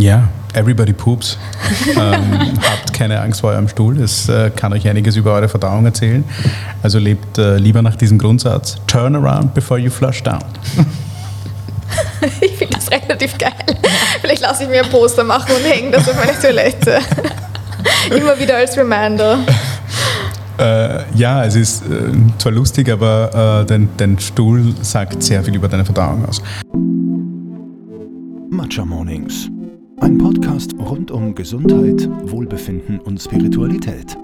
[0.00, 1.36] Ja, everybody poops.
[1.94, 4.00] ähm, habt keine Angst vor eurem Stuhl.
[4.00, 6.24] Es äh, kann euch einiges über eure Verdauung erzählen.
[6.82, 8.76] Also lebt äh, lieber nach diesem Grundsatz.
[8.86, 10.42] Turn around before you flush down.
[12.40, 13.52] ich finde das relativ geil.
[14.22, 17.00] Vielleicht lasse ich mir ein Poster machen und hänge das auf meine Toilette.
[18.10, 19.38] Immer wieder als Reminder.
[20.58, 25.56] Äh, ja, es ist äh, zwar lustig, aber äh, dein, dein Stuhl sagt sehr viel
[25.56, 26.40] über deine Verdauung aus.
[28.50, 29.50] Matcha Mornings.
[30.00, 34.16] Ein Podcast rund um Gesundheit, Wohlbefinden und Spiritualität.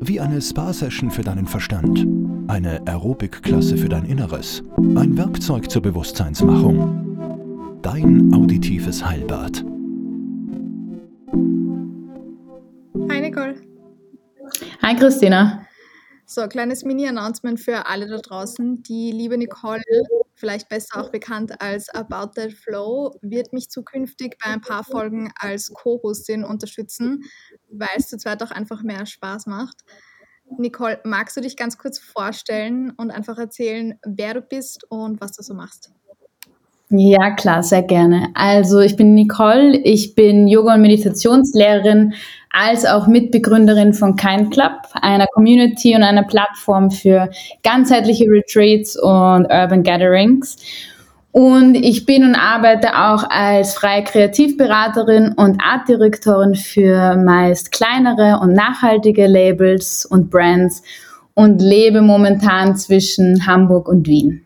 [0.00, 2.04] Wie eine Spa-Session für deinen Verstand,
[2.48, 7.78] eine Aerobic-Klasse für dein Inneres, ein Werkzeug zur Bewusstseinsmachung.
[7.80, 9.64] Dein auditives Heilbad.
[13.08, 13.54] Hi Nicole.
[14.82, 15.64] Hi Christina.
[16.26, 18.82] So, kleines Mini-Announcement für alle da draußen.
[18.82, 19.82] Die liebe Nicole,
[20.40, 25.30] vielleicht besser auch bekannt als About That Flow, wird mich zukünftig bei ein paar Folgen
[25.38, 27.22] als Co-Hostin unterstützen,
[27.70, 29.84] weil es zu zweit auch einfach mehr Spaß macht.
[30.58, 35.32] Nicole, magst du dich ganz kurz vorstellen und einfach erzählen, wer du bist und was
[35.32, 35.92] du so machst?
[36.92, 38.30] Ja, klar, sehr gerne.
[38.34, 42.14] Also ich bin Nicole, ich bin Yoga- und Meditationslehrerin,
[42.50, 47.30] als auch Mitbegründerin von Kind Club, einer Community und einer Plattform für
[47.62, 50.56] ganzheitliche Retreats und Urban Gatherings.
[51.32, 58.52] Und ich bin und arbeite auch als freie Kreativberaterin und Artdirektorin für meist kleinere und
[58.52, 60.82] nachhaltige Labels und Brands
[61.34, 64.44] und lebe momentan zwischen Hamburg und Wien.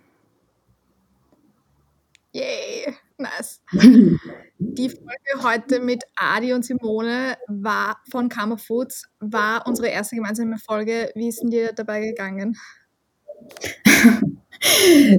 [2.32, 3.62] Yay, nice.
[4.72, 10.56] Die Folge heute mit Adi und Simone war von Karma Foods, war unsere erste gemeinsame
[10.58, 11.10] Folge.
[11.14, 12.56] Wie ist denn dir dabei gegangen?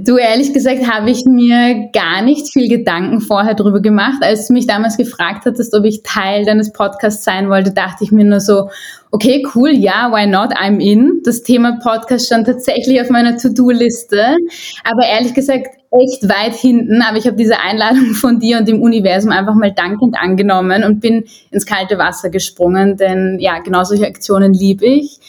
[0.01, 4.17] Du, ehrlich gesagt, habe ich mir gar nicht viel Gedanken vorher drüber gemacht.
[4.21, 8.11] Als du mich damals gefragt hattest, ob ich Teil deines Podcasts sein wollte, dachte ich
[8.11, 8.69] mir nur so,
[9.11, 11.21] okay, cool, ja, why not, I'm in.
[11.23, 14.38] Das Thema Podcast stand tatsächlich auf meiner To-Do-Liste.
[14.84, 15.67] Aber ehrlich gesagt,
[16.01, 17.01] echt weit hinten.
[17.01, 21.00] Aber ich habe diese Einladung von dir und dem Universum einfach mal dankend angenommen und
[21.00, 22.97] bin ins kalte Wasser gesprungen.
[22.97, 25.19] Denn ja, genau solche Aktionen liebe ich.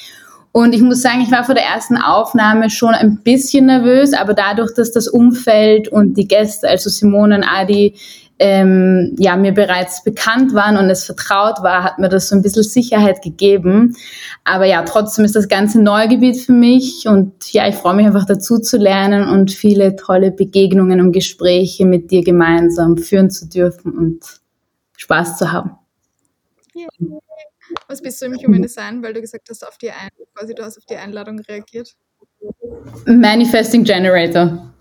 [0.53, 4.33] Und ich muss sagen, ich war vor der ersten Aufnahme schon ein bisschen nervös, aber
[4.33, 7.95] dadurch, dass das Umfeld und die Gäste, also Simone und Adi,
[8.39, 12.43] ähm, ja, mir bereits bekannt waren und es vertraut war, hat mir das so ein
[12.43, 13.97] bisschen Sicherheit gegeben.
[14.45, 18.27] Aber ja, trotzdem ist das ganze Neugebiet für mich und ja, ich freue mich einfach
[18.27, 23.97] dazu zu lernen und viele tolle Begegnungen und Gespräche mit dir gemeinsam führen zu dürfen
[23.97, 24.41] und
[24.97, 25.73] Spaß zu haben.
[26.75, 26.89] Ja.
[27.89, 30.63] Was bist du im Human Design, weil du gesagt hast, auf die Ein quasi du
[30.63, 31.97] hast auf die Einladung reagiert?
[33.07, 34.73] Manifesting Generator.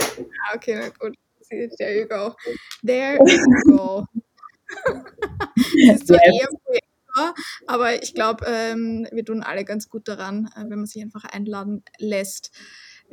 [0.00, 1.16] Ah, okay, na gut.
[1.78, 2.34] There you go.
[2.82, 4.04] There you go.
[5.86, 6.40] das ist zwar yes.
[6.40, 7.34] eher Projektor,
[7.66, 11.24] aber ich glaube, ähm, wir tun alle ganz gut daran, äh, wenn man sich einfach
[11.24, 12.50] einladen lässt.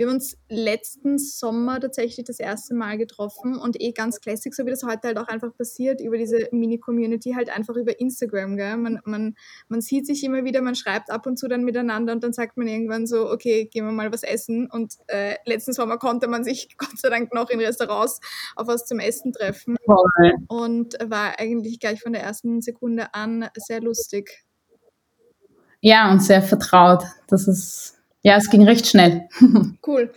[0.01, 4.65] Wir haben uns letzten Sommer tatsächlich das erste Mal getroffen und eh ganz classic, so
[4.65, 8.57] wie das heute halt auch einfach passiert, über diese Mini-Community, halt einfach über Instagram.
[8.57, 8.77] Gell?
[8.77, 9.35] Man, man,
[9.67, 12.57] man sieht sich immer wieder, man schreibt ab und zu dann miteinander und dann sagt
[12.57, 14.67] man irgendwann so, okay, gehen wir mal was essen.
[14.71, 18.21] Und äh, letzten Sommer konnte man sich Gott sei Dank noch in Restaurants
[18.55, 19.75] auf was zum Essen treffen.
[19.85, 20.33] Voll.
[20.47, 24.45] Und war eigentlich gleich von der ersten Sekunde an sehr lustig.
[25.79, 27.03] Ja, und sehr vertraut.
[27.27, 29.27] Das ist ja, es ging recht schnell.
[29.87, 30.11] cool.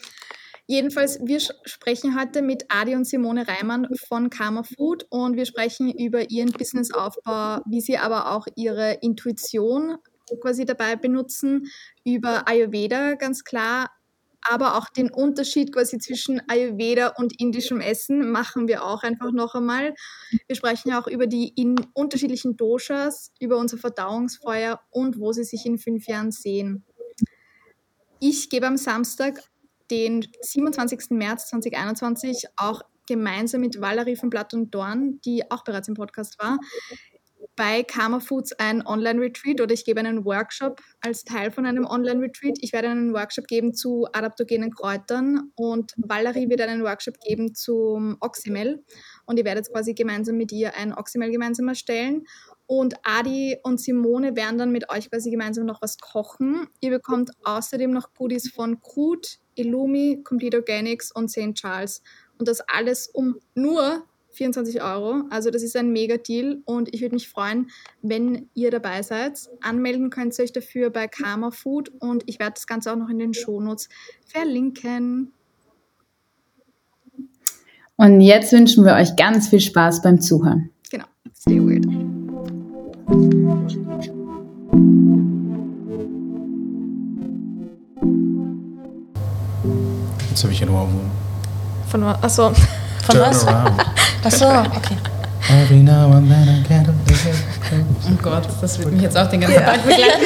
[0.66, 5.92] Jedenfalls, wir sprechen heute mit Adi und Simone Reimann von Karma Food und wir sprechen
[5.92, 9.98] über ihren Businessaufbau, wie sie aber auch ihre Intuition
[10.41, 11.70] quasi dabei benutzen,
[12.03, 13.91] über Ayurveda ganz klar,
[14.47, 19.54] aber auch den Unterschied quasi zwischen Ayurveda und indischem Essen machen wir auch einfach noch
[19.54, 19.94] einmal.
[20.47, 25.64] Wir sprechen auch über die in unterschiedlichen Doshas, über unser Verdauungsfeuer und wo sie sich
[25.66, 26.84] in fünf Jahren sehen.
[28.27, 29.39] Ich gebe am Samstag,
[29.91, 31.11] den 27.
[31.11, 36.39] März 2021, auch gemeinsam mit Valerie von Blatt und Dorn, die auch bereits im Podcast
[36.39, 36.59] war,
[37.55, 42.56] bei Karma Foods ein Online-Retreat oder ich gebe einen Workshop als Teil von einem Online-Retreat.
[42.62, 48.17] Ich werde einen Workshop geben zu adaptogenen Kräutern und Valerie wird einen Workshop geben zum
[48.20, 48.82] Oxymel
[49.27, 52.25] und ihr werdet quasi gemeinsam mit ihr ein Oxymel gemeinsam erstellen
[52.66, 56.66] und Adi und Simone werden dann mit euch quasi gemeinsam noch was kochen.
[56.81, 61.55] Ihr bekommt außerdem noch Goodies von Crude, Illumi, Complete Organics und St.
[61.55, 62.02] Charles.
[62.38, 65.25] Und das alles um nur 24 Euro.
[65.31, 67.70] Also das ist ein mega Deal und ich würde mich freuen,
[68.02, 69.49] wenn ihr dabei seid.
[69.60, 73.10] Anmelden könnt ihr euch dafür bei Karma Food und ich werde das Ganze auch noch
[73.10, 73.88] in den Shownotes
[74.25, 75.32] verlinken.
[77.96, 80.70] Und jetzt wünschen wir euch ganz viel Spaß beim Zuhören.
[81.46, 82.04] Stay weird.
[90.31, 91.11] Jetzt habe ich einen Ohrwurm.
[91.88, 92.23] Von was?
[92.23, 92.53] Achso.
[93.06, 93.47] Von was?
[93.47, 94.97] Achso, okay.
[95.49, 97.55] Every now and then I get a little
[98.06, 100.25] Oh Gott, das wird mich jetzt auch den ganzen Tag begleiten.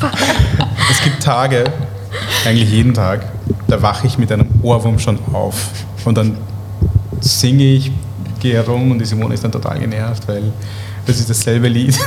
[0.90, 1.64] Es gibt Tage,
[2.46, 3.26] eigentlich jeden Tag,
[3.66, 5.70] da wache ich mit einem Ohrwurm schon auf.
[6.04, 6.36] Und dann
[7.20, 7.90] singe ich,
[8.38, 10.52] gehe herum und die Simone ist dann total genervt, weil
[11.06, 11.98] das ist dasselbe Lied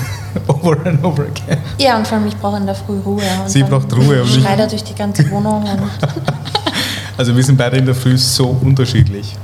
[0.48, 1.58] over and over again.
[1.78, 3.22] Ja, und vor allem, ich brauche in der Früh Ruhe.
[3.44, 5.64] Und Sie braucht Ruhe und ich- Schreit er durch die ganze Wohnung.
[5.64, 5.80] Und
[7.18, 9.36] Also wir sind beide in der Früh so unterschiedlich.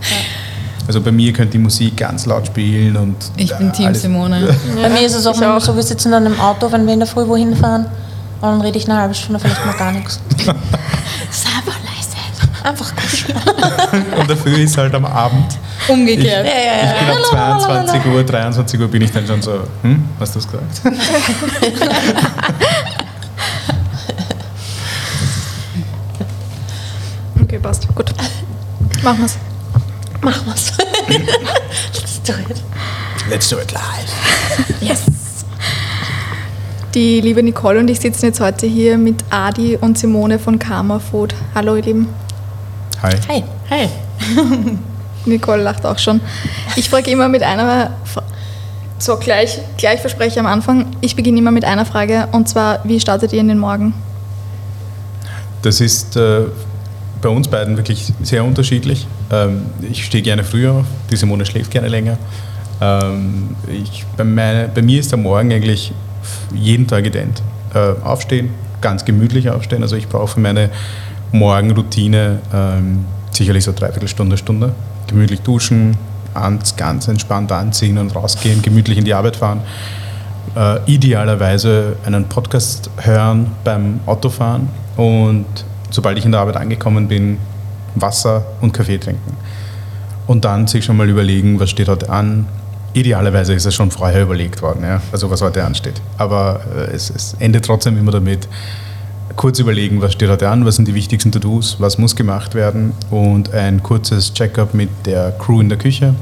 [0.86, 4.56] Also bei mir könnte die Musik ganz laut spielen und Ich bin Team alles- Simone.
[4.81, 5.62] bei mir ist es auch, auch.
[5.62, 7.86] so, wir sitzen dann im Auto, wenn wir in der Früh wohin fahren.
[8.42, 10.19] Und dann rede ich eine halbe Stunde vielleicht mal gar nichts.
[10.38, 12.63] Sei einfach leise.
[12.63, 13.38] Einfach kuscheln.
[14.19, 15.57] Und dafür ist halt am Abend.
[15.88, 16.48] Umgekehrt.
[16.48, 20.40] Ich bin ab 22 Uhr, 23 Uhr bin ich dann schon so, hm, hast du
[20.40, 20.82] es gesagt?
[27.54, 27.88] Okay, passt.
[27.94, 28.12] Gut.
[29.04, 29.38] Machen wir's.
[30.22, 30.74] Machen wir's.
[31.94, 32.64] Let's do it.
[33.30, 34.82] Let's do it live.
[34.82, 35.04] Yes.
[36.96, 40.98] Die liebe Nicole und ich sitzen jetzt heute hier mit Adi und Simone von Karma
[40.98, 41.36] Food.
[41.54, 42.10] Hallo, ihr Lieben.
[43.04, 43.14] Hi.
[43.28, 43.44] Hi.
[43.70, 43.90] Hey.
[45.25, 46.22] Nicole lacht auch schon.
[46.75, 47.92] Ich frage immer mit einer.
[49.00, 50.86] So, gleich, gleich verspreche am Anfang.
[51.02, 53.94] Ich beginne immer mit einer Frage und zwar: Wie startet ihr in den Morgen?
[55.62, 56.44] Das ist äh,
[57.22, 59.08] bei uns beiden wirklich sehr unterschiedlich.
[59.31, 62.18] Ähm, ich stehe gerne früher auf, die Simone schläft gerne länger.
[62.81, 65.94] Ähm, ich, bei, meine, bei mir ist der Morgen eigentlich
[66.54, 67.42] jeden Tag ident.
[67.74, 68.50] Äh, aufstehen,
[68.81, 69.81] ganz gemütlich aufstehen.
[69.81, 70.70] Also ich brauche für meine
[71.31, 74.74] Morgenroutine ähm, sicherlich so dreiviertel Stunde, Stunde.
[75.08, 75.98] Gemütlich duschen,
[76.34, 79.62] ans, ganz entspannt anziehen und rausgehen, gemütlich in die Arbeit fahren.
[80.56, 85.46] Äh, idealerweise einen Podcast hören beim Autofahren und
[85.90, 87.38] sobald ich in der Arbeit angekommen bin,
[87.96, 89.38] Wasser und Kaffee trinken.
[90.28, 92.48] Und dann sich schon mal überlegen, was steht heute an.
[92.94, 95.02] Idealerweise ist es schon vorher überlegt worden, ja?
[95.12, 96.02] also was heute ansteht.
[96.18, 98.48] Aber äh, es, es endet trotzdem immer damit,
[99.36, 102.94] kurz überlegen, was steht heute an, was sind die wichtigsten To-Dos, was muss gemacht werden
[103.12, 106.14] und ein kurzes Check-up mit der Crew in der Küche,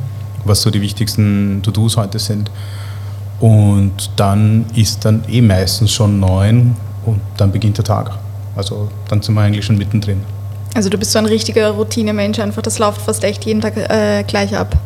[0.46, 2.52] was so die wichtigsten To-Dos heute sind.
[3.40, 6.76] Und dann ist dann eh meistens schon neun
[7.06, 8.12] und dann beginnt der Tag.
[8.56, 10.22] Also dann sind wir eigentlich schon mittendrin.
[10.74, 12.62] Also, du bist so ein richtiger Routinemensch, einfach.
[12.62, 14.78] Das läuft fast echt jeden Tag äh, gleich ab.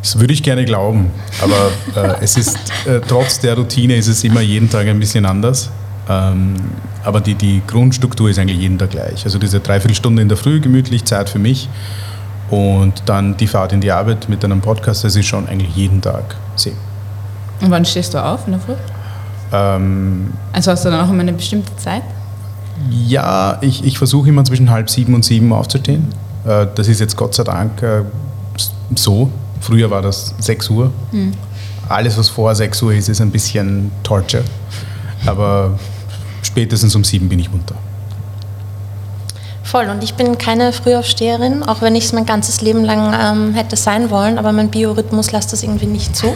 [0.00, 1.10] Das würde ich gerne glauben,
[1.40, 5.24] aber äh, es ist äh, trotz der Routine ist es immer jeden Tag ein bisschen
[5.24, 5.70] anders.
[6.08, 6.54] Ähm,
[7.02, 9.24] aber die, die Grundstruktur ist eigentlich jeden Tag gleich.
[9.24, 11.68] Also diese Dreiviertelstunde in der Früh, gemütlich, Zeit für mich
[12.50, 16.00] und dann die Fahrt in die Arbeit mit einem Podcast, das ist schon eigentlich jeden
[16.02, 16.76] Tag sehen.
[17.60, 18.74] Und wann stehst du auf in der Früh?
[19.52, 22.02] Ähm, Also hast du dann auch immer eine bestimmte Zeit?
[22.90, 26.08] Ja, ich, ich versuche immer zwischen halb sieben und sieben aufzustehen.
[26.44, 28.02] Äh, Das ist jetzt Gott sei Dank äh,
[28.94, 29.30] so.
[29.60, 30.92] Früher war das 6 Uhr.
[31.88, 34.42] Alles, was vor 6 Uhr ist, ist ein bisschen Torture.
[35.24, 35.78] Aber
[36.46, 37.76] spätestens um sieben bin ich munter.
[39.62, 39.88] Voll.
[39.88, 43.76] Und ich bin keine Frühaufsteherin, auch wenn ich es mein ganzes Leben lang ähm, hätte
[43.76, 46.34] sein wollen, aber mein Biorhythmus lässt das irgendwie nicht zu.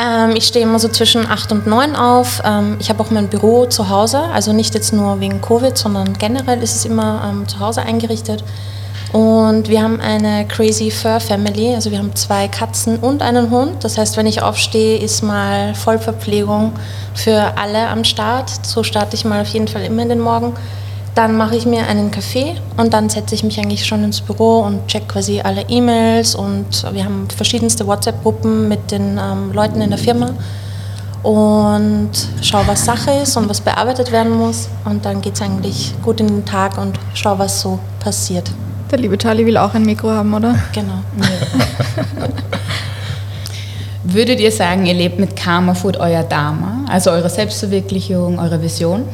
[0.00, 2.42] Ähm, ich stehe immer so zwischen 8 und 9 auf.
[2.44, 6.14] Ähm, ich habe auch mein Büro zu Hause, also nicht jetzt nur wegen Covid, sondern
[6.14, 8.44] generell ist es immer ähm, zu Hause eingerichtet.
[9.14, 13.84] Und wir haben eine Crazy Fur Family, also wir haben zwei Katzen und einen Hund.
[13.84, 16.72] Das heißt, wenn ich aufstehe, ist mal Vollverpflegung
[17.14, 18.50] für alle am Start.
[18.66, 20.54] So starte ich mal auf jeden Fall immer in den Morgen.
[21.14, 24.62] Dann mache ich mir einen Kaffee und dann setze ich mich eigentlich schon ins Büro
[24.62, 29.90] und check quasi alle E-Mails und wir haben verschiedenste WhatsApp-Gruppen mit den ähm, Leuten in
[29.90, 30.30] der Firma
[31.22, 32.10] und
[32.42, 36.18] schaue, was Sache ist und was bearbeitet werden muss und dann geht es eigentlich gut
[36.18, 38.50] in den Tag und schaue, was so passiert.
[38.90, 40.54] Der liebe Charlie will auch ein Mikro haben, oder?
[40.72, 41.02] Genau.
[44.04, 49.04] Würdet ihr sagen, ihr lebt mit Karma Food euer Dharma, also eure Selbstverwirklichung, eure Vision?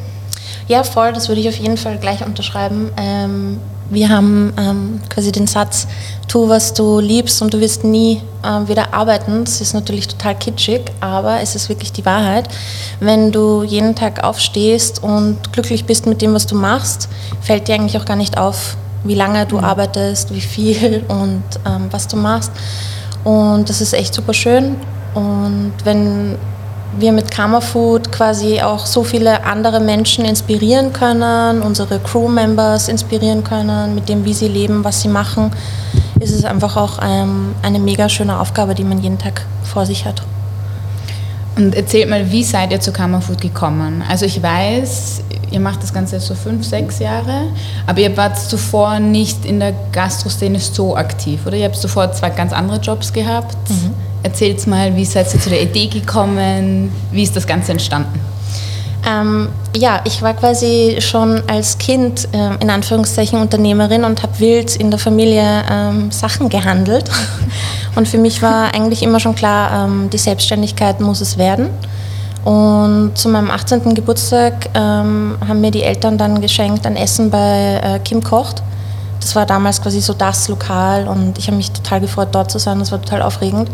[0.67, 2.91] Ja, voll, das würde ich auf jeden Fall gleich unterschreiben.
[2.97, 3.59] Ähm,
[3.89, 5.87] wir haben ähm, quasi den Satz,
[6.27, 9.43] tu, was du liebst und du wirst nie ähm, wieder arbeiten.
[9.43, 12.47] Das ist natürlich total kitschig, aber es ist wirklich die Wahrheit.
[12.99, 17.09] Wenn du jeden Tag aufstehst und glücklich bist mit dem, was du machst,
[17.41, 21.87] fällt dir eigentlich auch gar nicht auf, wie lange du arbeitest, wie viel und ähm,
[21.91, 22.51] was du machst.
[23.23, 24.75] Und das ist echt super schön.
[25.13, 26.37] Und wenn
[26.97, 33.43] wir mit Karma Food quasi auch so viele andere Menschen inspirieren können, unsere Crew-Members inspirieren
[33.43, 35.51] können, mit dem, wie sie leben, was sie machen,
[36.19, 40.05] ist es einfach auch ähm, eine mega schöne Aufgabe, die man jeden Tag vor sich
[40.05, 40.21] hat.
[41.61, 44.03] Und erzählt mal, wie seid ihr zu Kammerfood gekommen?
[44.09, 47.49] Also ich weiß, ihr macht das Ganze jetzt so fünf, sechs Jahre,
[47.85, 51.57] aber ihr wart zuvor nicht in der Gastroszene so aktiv, oder?
[51.57, 53.69] Ihr habt zuvor zwei ganz andere Jobs gehabt.
[53.69, 53.93] Mhm.
[54.23, 56.91] Erzählt mal, wie seid ihr zu der Idee gekommen?
[57.11, 58.19] Wie ist das Ganze entstanden?
[59.07, 64.75] Ähm, ja, ich war quasi schon als Kind äh, in Anführungszeichen Unternehmerin und habe wild
[64.75, 67.09] in der Familie ähm, Sachen gehandelt.
[67.93, 71.69] Und für mich war eigentlich immer schon klar, ähm, die Selbstständigkeit muss es werden.
[72.45, 73.93] Und zu meinem 18.
[73.93, 78.63] Geburtstag ähm, haben mir die Eltern dann geschenkt ein Essen bei äh, Kim Kocht.
[79.19, 82.57] Das war damals quasi so das Lokal und ich habe mich total gefreut, dort zu
[82.57, 82.79] sein.
[82.79, 83.69] Das war total aufregend.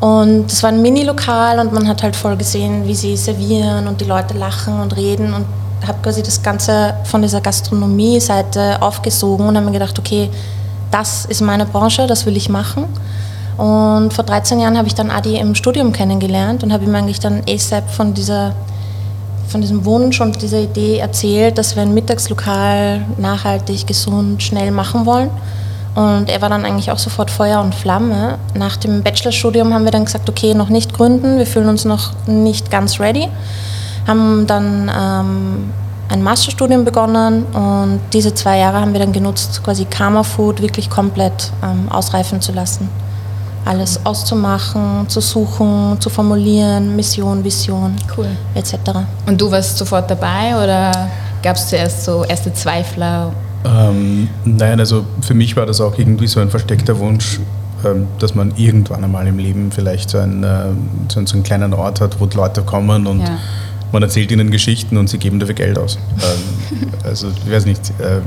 [0.00, 4.00] Und es war ein Mini-Lokal und man hat halt voll gesehen, wie sie servieren und
[4.00, 5.46] die Leute lachen und reden und
[5.86, 10.28] habe quasi das Ganze von dieser Gastronomie-Seite aufgesogen und habe mir gedacht, okay,
[10.90, 12.84] das ist meine Branche, das will ich machen.
[13.56, 17.20] Und vor 13 Jahren habe ich dann Adi im Studium kennengelernt und habe ihm eigentlich
[17.20, 18.52] dann ASAP von, dieser,
[19.48, 25.06] von diesem Wunsch und dieser Idee erzählt, dass wir ein Mittagslokal nachhaltig, gesund, schnell machen
[25.06, 25.30] wollen.
[25.96, 28.38] Und er war dann eigentlich auch sofort Feuer und Flamme.
[28.54, 32.12] Nach dem Bachelorstudium haben wir dann gesagt, okay, noch nicht gründen, wir fühlen uns noch
[32.26, 33.28] nicht ganz ready.
[34.06, 35.72] Haben dann ähm,
[36.10, 40.90] ein Masterstudium begonnen und diese zwei Jahre haben wir dann genutzt, quasi Karma Food wirklich
[40.90, 42.90] komplett ähm, ausreifen zu lassen.
[43.64, 48.28] Alles auszumachen, zu suchen, zu formulieren, Mission, Vision, cool.
[48.54, 48.74] etc.
[49.26, 50.92] Und du warst sofort dabei oder
[51.42, 53.32] gab es zuerst so erste Zweifler
[53.66, 57.40] ähm, nein, also für mich war das auch irgendwie so ein versteckter Wunsch,
[57.84, 60.66] ähm, dass man irgendwann einmal im Leben vielleicht so, ein, äh,
[61.08, 63.38] so, so einen kleinen Ort hat, wo die Leute kommen und ja.
[63.92, 65.98] man erzählt ihnen Geschichten und sie geben dafür Geld aus.
[66.22, 68.20] ähm, also ich weiß nicht, äh,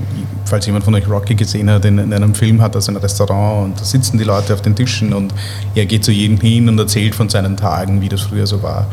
[0.46, 2.98] falls jemand von euch Rocky gesehen hat, in, in einem Film hat er so ein
[2.98, 5.34] Restaurant und da sitzen die Leute auf den Tischen und
[5.76, 8.88] er geht zu jedem hin und erzählt von seinen Tagen, wie das früher so war.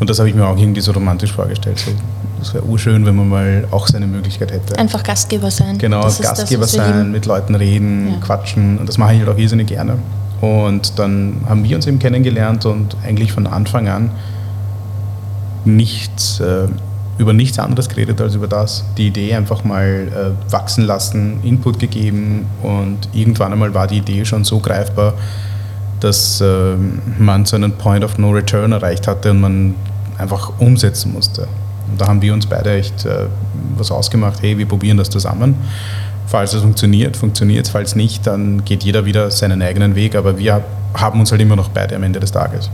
[0.00, 1.78] Und das habe ich mir auch irgendwie so romantisch vorgestellt.
[1.78, 1.90] So,
[2.44, 4.78] das wäre urschön, wenn man mal auch seine Möglichkeit hätte.
[4.78, 5.78] Einfach Gastgeber sein.
[5.78, 8.16] Genau, das Gastgeber das, sein, mit Leuten reden, ja.
[8.18, 8.78] quatschen.
[8.78, 9.96] Und das mache ich halt auch irrsinnig gerne.
[10.42, 14.10] Und dann haben wir uns eben kennengelernt und eigentlich von Anfang an
[15.64, 16.66] nichts, äh,
[17.16, 18.84] über nichts anderes geredet als über das.
[18.98, 24.26] Die Idee einfach mal äh, wachsen lassen, Input gegeben und irgendwann einmal war die Idee
[24.26, 25.14] schon so greifbar,
[26.00, 26.74] dass äh,
[27.18, 29.74] man so einen Point of No Return erreicht hatte und man
[30.18, 31.48] einfach umsetzen musste.
[31.94, 33.26] Und da haben wir uns beide echt äh,
[33.76, 35.54] was ausgemacht, hey, wir probieren das zusammen.
[36.26, 37.70] Falls es funktioniert, funktioniert es.
[37.70, 40.16] Falls nicht, dann geht jeder wieder seinen eigenen Weg.
[40.16, 40.60] Aber wir
[40.94, 42.68] haben uns halt immer noch beide am Ende des Tages.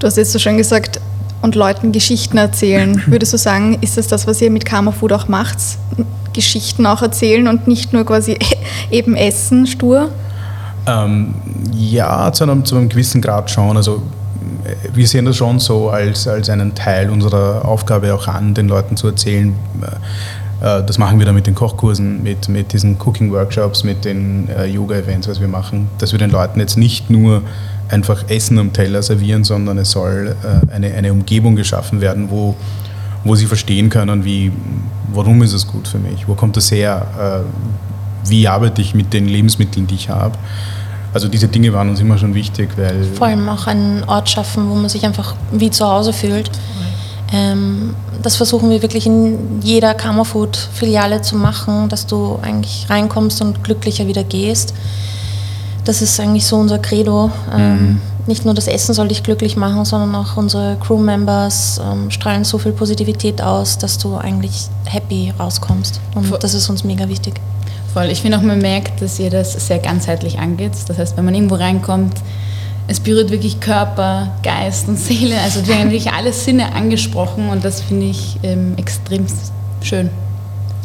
[0.00, 1.00] Du hast jetzt so schön gesagt,
[1.40, 3.00] und Leuten Geschichten erzählen.
[3.06, 5.58] Würdest du sagen, ist das das, was ihr mit Karma Food auch macht?
[6.32, 8.36] Geschichten auch erzählen und nicht nur quasi
[8.90, 10.10] eben essen, stur?
[10.88, 11.32] Ähm,
[11.72, 13.76] ja, zu einem, zu einem gewissen Grad schon.
[13.76, 14.02] Also
[14.92, 18.96] wir sehen das schon so als, als einen Teil unserer Aufgabe auch an, den Leuten
[18.96, 19.54] zu erzählen.
[20.60, 24.66] Äh, das machen wir dann mit den Kochkursen, mit, mit diesen Cooking-Workshops, mit den äh,
[24.66, 27.42] Yoga-Events, was wir machen, dass wir den Leuten jetzt nicht nur
[27.88, 32.56] einfach Essen am Teller servieren, sondern es soll äh, eine, eine Umgebung geschaffen werden, wo,
[33.24, 34.52] wo sie verstehen können, wie,
[35.12, 37.44] warum ist es gut für mich, wo kommt das her,
[38.28, 40.36] wie arbeite ich mit den Lebensmitteln, die ich habe.
[41.16, 43.02] Also diese Dinge waren uns immer schon wichtig, weil...
[43.14, 46.50] Vor allem auch einen Ort schaffen, wo man sich einfach wie zu Hause fühlt.
[47.32, 53.64] Ähm, das versuchen wir wirklich in jeder Kammerfood-Filiale zu machen, dass du eigentlich reinkommst und
[53.64, 54.74] glücklicher wieder gehst.
[55.86, 57.30] Das ist eigentlich so unser Credo.
[57.50, 58.00] Ähm, mhm.
[58.26, 62.58] Nicht nur das Essen soll dich glücklich machen, sondern auch unsere Crewmembers ähm, strahlen so
[62.58, 65.98] viel Positivität aus, dass du eigentlich happy rauskommst.
[66.14, 67.40] Und das ist uns mega wichtig
[67.96, 68.10] voll.
[68.10, 70.72] Ich finde auch, man merkt, dass ihr das sehr ganzheitlich angeht.
[70.86, 72.12] Das heißt, wenn man irgendwo reinkommt,
[72.88, 75.40] es berührt wirklich Körper, Geist und Seele.
[75.40, 79.24] Also werden wirklich alle Sinne angesprochen und das finde ich ähm, extrem
[79.80, 80.10] schön.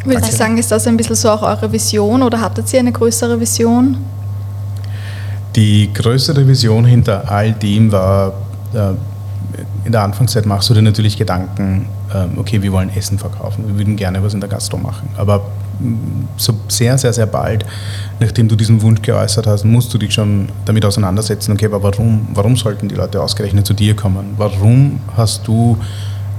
[0.05, 2.93] Würdest du sagen, ist das ein bisschen so auch eure Vision oder hattet ihr eine
[2.93, 3.97] größere Vision?
[5.57, 8.31] Die größere Vision hinter all dem war,
[8.73, 8.93] äh,
[9.83, 13.77] in der Anfangszeit machst du dir natürlich Gedanken, äh, okay, wir wollen Essen verkaufen, wir
[13.77, 15.09] würden gerne was in der Gastro machen.
[15.17, 15.41] Aber
[16.37, 17.65] so sehr, sehr, sehr bald,
[18.19, 22.27] nachdem du diesen Wunsch geäußert hast, musst du dich schon damit auseinandersetzen, okay, aber warum,
[22.33, 24.35] warum sollten die Leute ausgerechnet zu dir kommen?
[24.37, 25.77] Warum hast du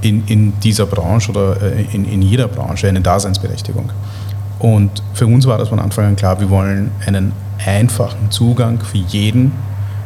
[0.00, 3.90] in, in dieser Branche oder äh, in, in jeder Branche eine Daseinsberechtigung?
[4.58, 7.32] Und für uns war das von Anfang an klar, wir wollen einen
[7.64, 9.52] einfachen Zugang für jeden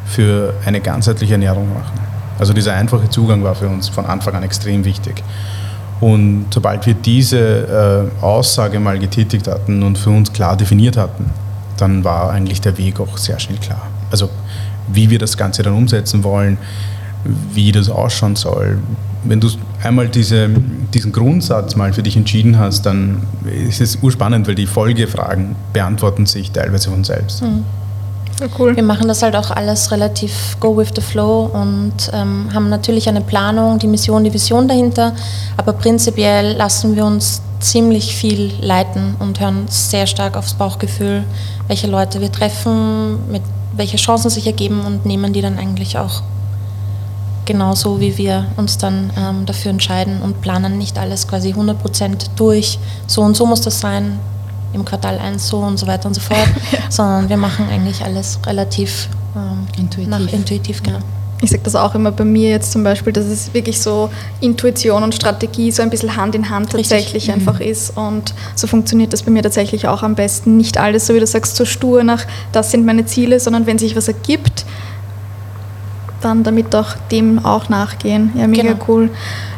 [0.07, 1.99] für eine ganzheitliche Ernährung machen.
[2.39, 5.23] Also dieser einfache Zugang war für uns von Anfang an extrem wichtig.
[6.01, 11.31] Und sobald wir diese äh, Aussage mal getätigt hatten und für uns klar definiert hatten,
[11.79, 13.83] dann war eigentlich der Weg auch sehr schnell klar.
[14.11, 14.31] Also
[14.89, 16.59] wie wir das Ganze dann umsetzen wollen,
[17.53, 18.79] wie das ausschauen soll.
[19.25, 19.49] Wenn du
[19.83, 20.49] einmal diese,
[20.95, 26.27] diesen Grundsatz mal für dich entschieden hast, dann ist es urspannend, weil die Folgefragen beantworten
[26.27, 27.43] sich teilweise von selbst.
[27.43, 27.65] Mhm.
[28.59, 28.77] Cool.
[28.77, 33.09] Wir machen das halt auch alles relativ go with the flow und ähm, haben natürlich
[33.09, 35.15] eine Planung, die Mission, die Vision dahinter,
[35.57, 41.25] aber prinzipiell lassen wir uns ziemlich viel leiten und hören sehr stark aufs Bauchgefühl,
[41.67, 43.43] welche Leute wir treffen, mit
[43.75, 46.23] welche Chancen sich ergeben und nehmen die dann eigentlich auch
[47.47, 52.79] genauso, wie wir uns dann ähm, dafür entscheiden und planen nicht alles quasi 100% durch.
[53.07, 54.19] So und so muss das sein,
[54.77, 56.79] im Quartal 1 so und so weiter und so fort, ja.
[56.89, 60.09] sondern wir machen eigentlich alles relativ ähm, intuitiv.
[60.09, 60.99] Nach, intuitiv genau.
[61.43, 64.09] Ich sage das auch immer bei mir jetzt zum Beispiel, dass es wirklich so
[64.41, 67.33] Intuition und Strategie so ein bisschen Hand in Hand tatsächlich Richtig.
[67.33, 67.67] einfach mhm.
[67.67, 67.97] ist.
[67.97, 70.57] Und so funktioniert das bei mir tatsächlich auch am besten.
[70.57, 73.79] Nicht alles, so wie du sagst, so stur nach, das sind meine Ziele, sondern wenn
[73.79, 74.56] sich was ergibt,
[76.27, 78.33] dann damit auch dem auch nachgehen.
[78.35, 78.85] Ja, mega genau.
[78.89, 79.11] cool.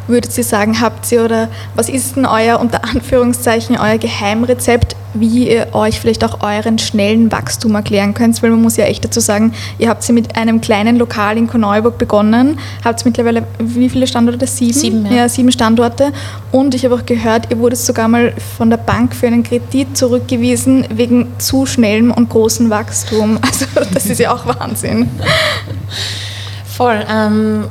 [0.08, 5.50] Würdet ihr sagen, habt ihr oder was ist denn euer, unter Anführungszeichen, euer Geheimrezept, wie
[5.50, 8.42] ihr euch vielleicht auch euren schnellen Wachstum erklären könnt?
[8.42, 11.46] Weil man muss ja echt dazu sagen, ihr habt sie mit einem kleinen Lokal in
[11.46, 14.46] Korneuburg begonnen, habt mittlerweile, wie viele Standorte?
[14.46, 14.72] Sieben?
[14.72, 15.12] Sieben, ja.
[15.12, 16.12] ja sieben Standorte.
[16.52, 19.94] Und ich habe auch gehört, ihr wurdet sogar mal von der Bank für einen Kredit
[19.94, 23.38] zurückgewiesen wegen zu schnellem und großem Wachstum.
[23.48, 25.08] Also das ist ja auch Wahnsinn.
[26.78, 27.04] Voll.
[27.10, 27.68] Ähm,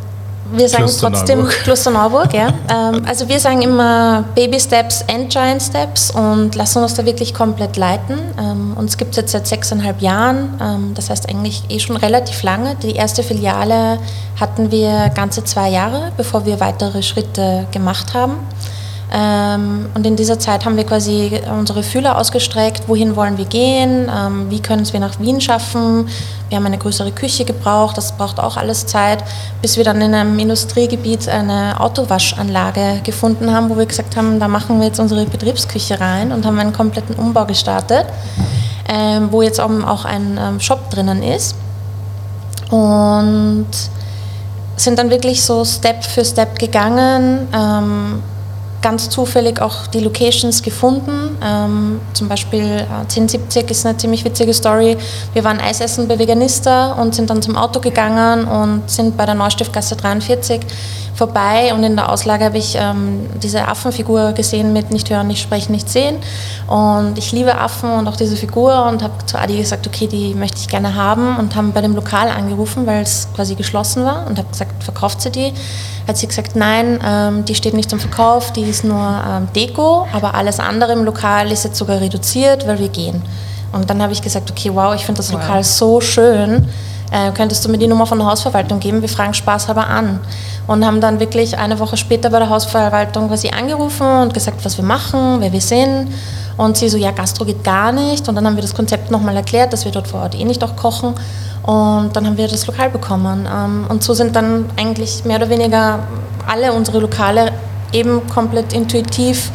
[0.52, 2.50] wir sagen trotzdem Klosterneuburg, ja.
[2.70, 7.34] Ähm, also wir sagen immer Baby Steps and Giant Steps und lassen uns da wirklich
[7.34, 8.18] komplett leiten.
[8.38, 12.44] Ähm, uns gibt es jetzt seit sechseinhalb Jahren, ähm, das heißt eigentlich eh schon relativ
[12.44, 12.76] lange.
[12.84, 13.98] Die erste Filiale
[14.38, 18.34] hatten wir ganze zwei Jahre, bevor wir weitere Schritte gemacht haben.
[19.10, 24.12] Ähm, und in dieser Zeit haben wir quasi unsere Fühler ausgestreckt, wohin wollen wir gehen,
[24.14, 26.10] ähm, wie können wir nach Wien schaffen.
[26.50, 29.24] Wir haben eine größere Küche gebraucht, das braucht auch alles Zeit,
[29.62, 34.48] bis wir dann in einem Industriegebiet eine Autowaschanlage gefunden haben, wo wir gesagt haben, da
[34.50, 38.06] machen wir jetzt unsere Betriebsküche rein und haben einen kompletten Umbau gestartet,
[38.90, 41.56] ähm, wo jetzt auch ein Shop drinnen ist.
[42.72, 43.68] Und
[44.76, 47.48] sind dann wirklich so Step für Step gegangen
[48.82, 51.38] ganz zufällig auch die Locations gefunden.
[51.44, 54.98] Ähm, zum Beispiel äh, 1070 ist eine ziemlich witzige Story.
[55.34, 59.36] Wir waren Eisessen bei Veganista und sind dann zum Auto gegangen und sind bei der
[59.36, 60.62] Neustiftgasse 43
[61.18, 65.42] vorbei und in der Auslage habe ich ähm, diese Affenfigur gesehen mit nicht hören, nicht
[65.42, 66.18] sprechen, nicht sehen.
[66.68, 70.36] Und ich liebe Affen und auch diese Figur und habe zu Adi gesagt, okay, die
[70.36, 74.28] möchte ich gerne haben und haben bei dem Lokal angerufen, weil es quasi geschlossen war
[74.28, 75.54] und habe gesagt, verkauft sie die?
[76.08, 80.08] Hat sie gesagt, nein, ähm, die steht nicht zum Verkauf, die ist nur ähm, Deko,
[80.14, 83.24] aber alles andere im Lokal ist jetzt sogar reduziert, weil wir gehen.
[83.74, 85.66] Und dann habe ich gesagt, okay, wow, ich finde das Lokal wow.
[85.66, 86.70] so schön
[87.12, 89.02] äh, könntest du mir die Nummer von der Hausverwaltung geben?
[89.02, 90.20] Wir fragen spaßhalber an.
[90.68, 94.78] Und haben dann wirklich eine Woche später bei der Hausverwaltung quasi angerufen und gesagt, was
[94.78, 96.10] wir machen, wer wir sind.
[96.58, 98.28] Und sie so, ja, Gastro geht gar nicht.
[98.28, 100.64] Und dann haben wir das Konzept nochmal erklärt, dass wir dort vor Ort eh nicht
[100.64, 101.14] auch kochen.
[101.64, 103.48] Und dann haben wir das Lokal bekommen.
[103.50, 106.00] Ähm, und so sind dann eigentlich mehr oder weniger
[106.48, 107.52] alle unsere Lokale
[107.94, 109.52] eben komplett intuitiv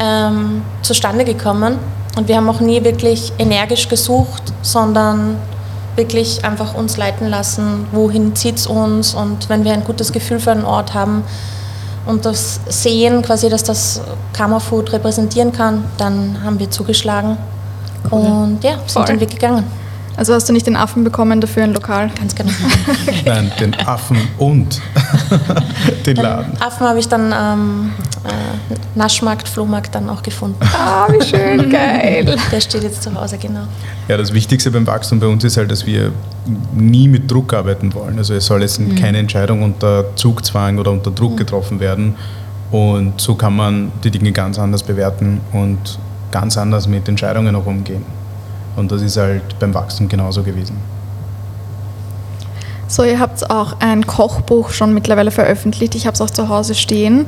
[0.00, 1.78] ähm, zustande gekommen.
[2.16, 5.36] Und wir haben auch nie wirklich energisch gesucht, sondern
[5.98, 10.40] wirklich einfach uns leiten lassen, wohin zieht es uns und wenn wir ein gutes Gefühl
[10.40, 11.24] für einen Ort haben
[12.06, 14.00] und das sehen, quasi, dass das
[14.32, 17.36] Karma Food repräsentieren kann, dann haben wir zugeschlagen
[18.10, 18.20] cool.
[18.20, 19.04] und ja, sind Voll.
[19.04, 19.64] den Weg gegangen.
[20.18, 22.10] Also hast du nicht den Affen bekommen dafür ein Lokal?
[22.18, 22.50] Ganz genau.
[23.24, 24.80] Nein, den Affen und
[26.06, 26.54] den Laden.
[26.54, 27.92] Den Affen habe ich dann ähm,
[28.24, 30.58] äh, Naschmarkt, Flohmarkt dann auch gefunden.
[30.76, 32.36] Ah, wie schön, geil.
[32.50, 33.68] Der steht jetzt zu Hause, genau.
[34.08, 36.10] Ja, das Wichtigste beim Wachstum bei uns ist halt, dass wir
[36.74, 38.18] nie mit Druck arbeiten wollen.
[38.18, 38.96] Also es soll jetzt mhm.
[38.96, 41.36] keine Entscheidung unter Zugzwang oder unter Druck mhm.
[41.36, 42.16] getroffen werden.
[42.72, 46.00] Und so kann man die Dinge ganz anders bewerten und
[46.32, 48.17] ganz anders mit Entscheidungen auch umgehen.
[48.78, 50.76] Und das ist halt beim Wachstum genauso gewesen.
[52.86, 55.96] So, ihr habt auch ein Kochbuch schon mittlerweile veröffentlicht.
[55.96, 57.26] Ich habe es auch zu Hause stehen.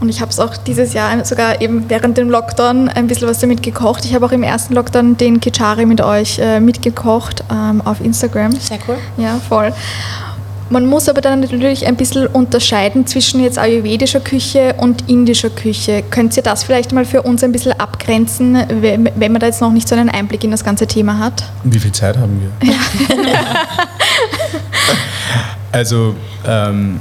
[0.00, 3.38] Und ich habe es auch dieses Jahr sogar eben während dem Lockdown ein bisschen was
[3.38, 4.04] damit gekocht.
[4.04, 8.52] Ich habe auch im ersten Lockdown den Kichari mit euch äh, mitgekocht ähm, auf Instagram.
[8.52, 8.96] Sehr cool.
[9.18, 9.72] Ja, voll.
[10.70, 16.02] Man muss aber dann natürlich ein bisschen unterscheiden zwischen jetzt ayurvedischer Küche und indischer Küche.
[16.10, 19.72] Könnt ihr das vielleicht mal für uns ein bisschen abgrenzen, wenn man da jetzt noch
[19.72, 21.44] nicht so einen Einblick in das ganze Thema hat?
[21.64, 22.70] Wie viel Zeit haben wir?
[22.70, 22.76] Ja.
[25.72, 26.14] also
[26.46, 27.00] ähm,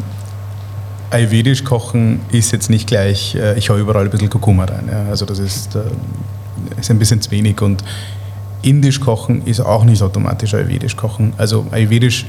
[1.09, 4.87] ayurvedisch kochen ist jetzt nicht gleich, äh, ich haue überall ein bisschen Kurkuma rein.
[4.89, 5.09] Ja.
[5.09, 5.79] Also das ist, äh,
[6.79, 7.83] ist ein bisschen zu wenig und
[8.61, 11.33] indisch kochen ist auch nicht automatisch ayurvedisch kochen.
[11.37, 12.25] Also ayurvedisch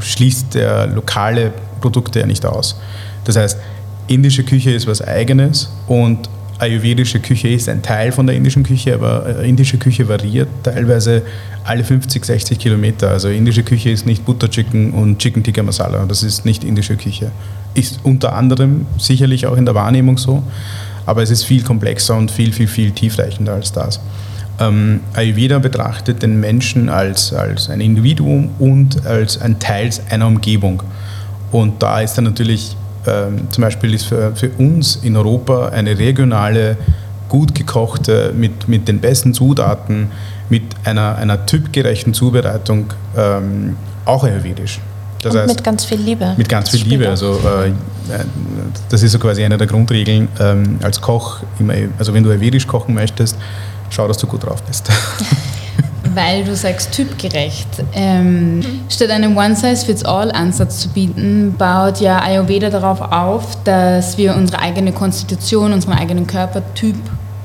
[0.00, 2.80] schließt der lokale Produkte ja nicht aus.
[3.24, 3.58] Das heißt,
[4.06, 6.28] indische Küche ist was eigenes und
[6.60, 11.22] ayurvedische Küche ist ein Teil von der indischen Küche, aber äh, indische Küche variiert teilweise
[11.64, 13.10] alle 50, 60 Kilometer.
[13.10, 16.04] Also indische Küche ist nicht Butter Chicken und Chicken Tikka Masala.
[16.06, 17.30] Das ist nicht indische Küche.
[17.74, 20.42] Ist unter anderem sicherlich auch in der Wahrnehmung so,
[21.06, 24.00] aber es ist viel komplexer und viel, viel, viel tiefreichender als das.
[24.60, 30.82] Ähm, Ayurveda betrachtet den Menschen als, als ein Individuum und als ein Teil einer Umgebung.
[31.50, 35.98] Und da ist dann natürlich ähm, zum Beispiel ist für, für uns in Europa eine
[35.98, 36.76] regionale,
[37.28, 40.08] gut gekochte, mit, mit den besten Zutaten,
[40.48, 44.80] mit einer, einer typgerechten Zubereitung ähm, auch ayurvedisch.
[45.22, 46.34] Das heißt, mit ganz viel Liebe.
[46.36, 47.08] Mit ganz viel Liebe.
[47.08, 47.72] Also, äh,
[48.88, 51.40] das ist so quasi eine der Grundregeln ähm, als Koch.
[51.58, 53.36] Immer, also wenn du ayurvedisch kochen möchtest,
[53.90, 54.90] schau, dass du gut drauf bist.
[56.14, 57.68] weil du sagst typgerecht.
[57.92, 64.92] Ähm, statt einem One-Size-Fits-All-Ansatz zu bieten, baut ja Ayurveda darauf auf, dass wir unsere eigene
[64.92, 66.96] Konstitution, unseren eigenen Körpertyp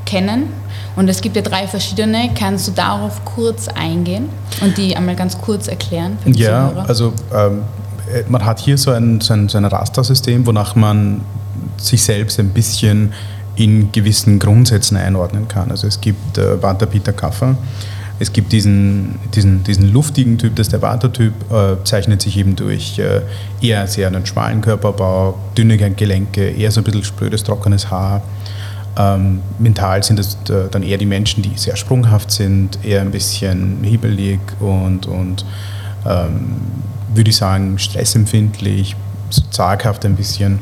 [0.06, 0.50] kennen.
[0.96, 2.30] Und es gibt ja drei verschiedene.
[2.36, 4.30] Kannst du darauf kurz eingehen
[4.62, 6.18] und die einmal ganz kurz erklären?
[6.26, 6.90] ja, Zuhörer?
[6.90, 7.64] also ähm,
[8.14, 11.22] äh, man hat hier so ein, so ein, so ein Rastersystem, wonach man
[11.78, 13.14] sich selbst ein bisschen
[13.56, 15.72] in gewissen Grundsätzen einordnen kann.
[15.72, 17.56] Also es gibt äh, Vata Pitta Kapha
[18.20, 22.56] es gibt diesen, diesen, diesen luftigen Typ, das ist der Vata-Typ, äh, zeichnet sich eben
[22.56, 23.22] durch äh,
[23.62, 28.22] eher sehr einen schmalen Körperbau, dünne Gelenke, eher so ein bisschen sprödes, trockenes Haar.
[28.98, 33.12] Ähm, mental sind es äh, dann eher die Menschen, die sehr sprunghaft sind, eher ein
[33.12, 35.46] bisschen hibbelig und, und
[36.08, 36.62] ähm,
[37.14, 38.96] würde ich sagen, stressempfindlich,
[39.30, 40.60] so zaghaft ein bisschen.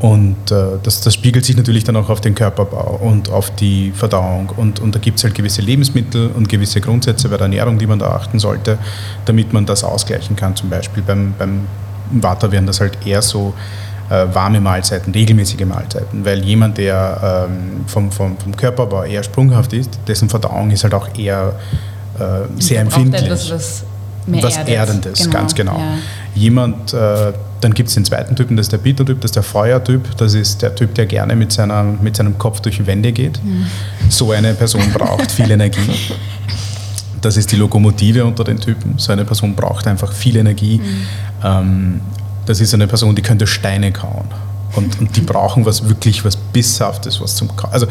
[0.00, 3.92] Und äh, das, das, spiegelt sich natürlich dann auch auf den Körperbau und auf die
[3.92, 4.50] Verdauung.
[4.56, 7.86] Und, und da gibt es halt gewisse Lebensmittel und gewisse Grundsätze bei der Ernährung, die
[7.86, 8.78] man da achten sollte,
[9.24, 10.56] damit man das ausgleichen kann.
[10.56, 11.66] Zum Beispiel beim, beim
[12.10, 13.54] Vata wären das halt eher so
[14.10, 19.72] äh, warme Mahlzeiten, regelmäßige Mahlzeiten, weil jemand, der ähm, vom, vom, vom, Körperbau eher sprunghaft
[19.72, 21.54] ist, dessen Verdauung ist halt auch eher
[22.18, 23.22] äh, sehr empfindlich.
[23.22, 23.84] Etwas, was
[24.26, 24.56] was.
[24.56, 25.32] Erdendes, genau.
[25.32, 25.78] ganz genau.
[25.78, 25.98] Ja.
[26.34, 27.32] Jemand, äh,
[27.64, 30.34] dann gibt es den zweiten Typen, das ist der Peter-Typ, das ist der Feuertyp, das
[30.34, 33.42] ist der Typ, der gerne mit, seiner, mit seinem Kopf durch Wände geht.
[33.42, 33.66] Mhm.
[34.10, 36.12] So eine Person braucht viel Energie.
[37.22, 38.98] Das ist die Lokomotive unter den Typen.
[38.98, 40.78] So eine Person braucht einfach viel Energie.
[40.78, 41.06] Mhm.
[41.42, 42.00] Ähm,
[42.44, 44.26] das ist eine Person, die könnte Steine kauen.
[44.76, 47.72] Und, und die brauchen was wirklich was Bisshaftes, was zum Kauen.
[47.72, 47.86] Also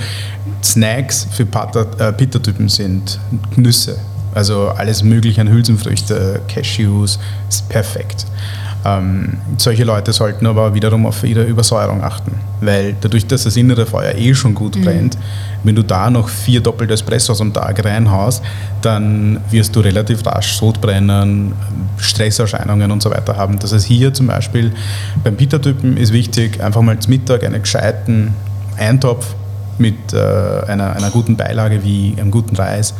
[0.62, 3.20] Snacks für äh, sind
[3.56, 3.98] Nüsse,
[4.36, 7.18] also alles mögliche an Hülsenfrüchte, Cashews,
[7.50, 8.28] ist perfekt.
[8.86, 13.86] Ähm, solche Leute sollten aber wiederum auf ihre Übersäuerung achten, weil dadurch, dass das innere
[13.86, 14.84] Feuer eh schon gut mhm.
[14.84, 15.17] brennt,
[15.63, 18.43] wenn du da noch vier doppelte Espressos am Tag reinhaust,
[18.82, 21.54] dann wirst du relativ rasch Sodbrennen,
[21.98, 23.58] Stresserscheinungen und so weiter haben.
[23.60, 24.74] Das heißt, hier zum Beispiel
[25.24, 28.34] beim Pita-Typen ist wichtig, einfach mal zum Mittag einen gescheiten
[28.78, 29.36] Eintopf
[29.78, 30.17] mit äh,
[30.67, 32.93] einer, einer guten Beilage wie einem guten Reis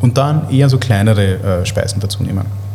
[0.00, 2.65] und dann eher so kleinere äh, Speisen dazu nehmen.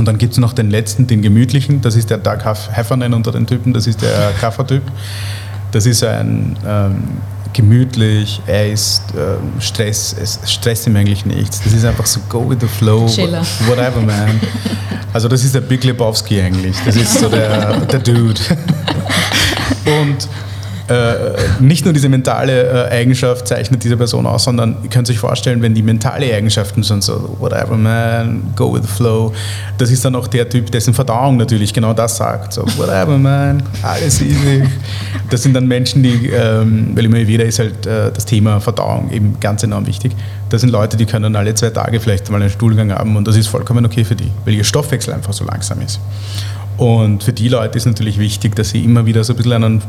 [0.00, 2.38] Und dann gibt es noch den letzten, den gemütlichen, das ist der Doug
[2.72, 4.82] Heffernan unter den Typen, das ist der Kaffertyp.
[5.72, 7.02] Das ist ein ähm,
[7.52, 11.60] gemütlich, er ist ähm, Stress, es stresst ihm eigentlich nichts.
[11.62, 13.42] Das ist einfach so go with the flow, Chiller.
[13.66, 14.40] whatever man.
[15.12, 18.40] Also das ist der Big Lebowski eigentlich, das ist so der, der Dude.
[20.00, 20.28] Und
[20.90, 21.14] äh,
[21.60, 25.62] nicht nur diese mentale äh, Eigenschaft zeichnet diese Person aus, sondern ihr könnt euch vorstellen,
[25.62, 29.32] wenn die mentale Eigenschaften sind so, whatever man, go with the flow,
[29.78, 33.62] das ist dann auch der Typ, dessen Verdauung natürlich genau das sagt, so, whatever man,
[33.82, 34.64] alles easy.
[35.30, 39.10] Das sind dann Menschen, die, ähm, weil immer wieder ist halt äh, das Thema Verdauung
[39.12, 40.12] eben ganz enorm wichtig.
[40.48, 43.36] Das sind Leute, die können alle zwei Tage vielleicht mal einen Stuhlgang haben und das
[43.36, 46.00] ist vollkommen okay für die, weil ihr Stoffwechsel einfach so langsam ist.
[46.76, 49.82] Und für die Leute ist natürlich wichtig, dass sie immer wieder so ein bisschen einen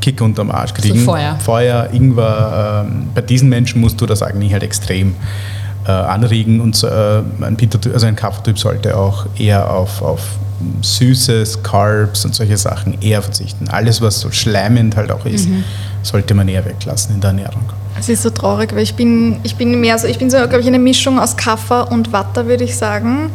[0.00, 0.98] Kick unterm Arsch kriegen.
[0.98, 1.36] So Feuer.
[1.40, 2.86] Feuer, Ingwer.
[2.88, 5.14] Ähm, bei diesen Menschen musst du das eigentlich halt extrem
[5.86, 6.88] äh, anregen und äh,
[7.40, 10.20] ein, Peter, also ein Kaffeetyp sollte auch eher auf, auf
[10.82, 13.68] Süßes, Carbs und solche Sachen eher verzichten.
[13.68, 15.64] Alles, was so schleimend halt auch ist, mhm.
[16.02, 17.62] sollte man eher weglassen in der Ernährung.
[17.98, 20.60] Es ist so traurig, weil ich bin, ich bin mehr so, ich bin so, glaube
[20.60, 23.30] ich, eine Mischung aus Kaffer und Watter, würde ich sagen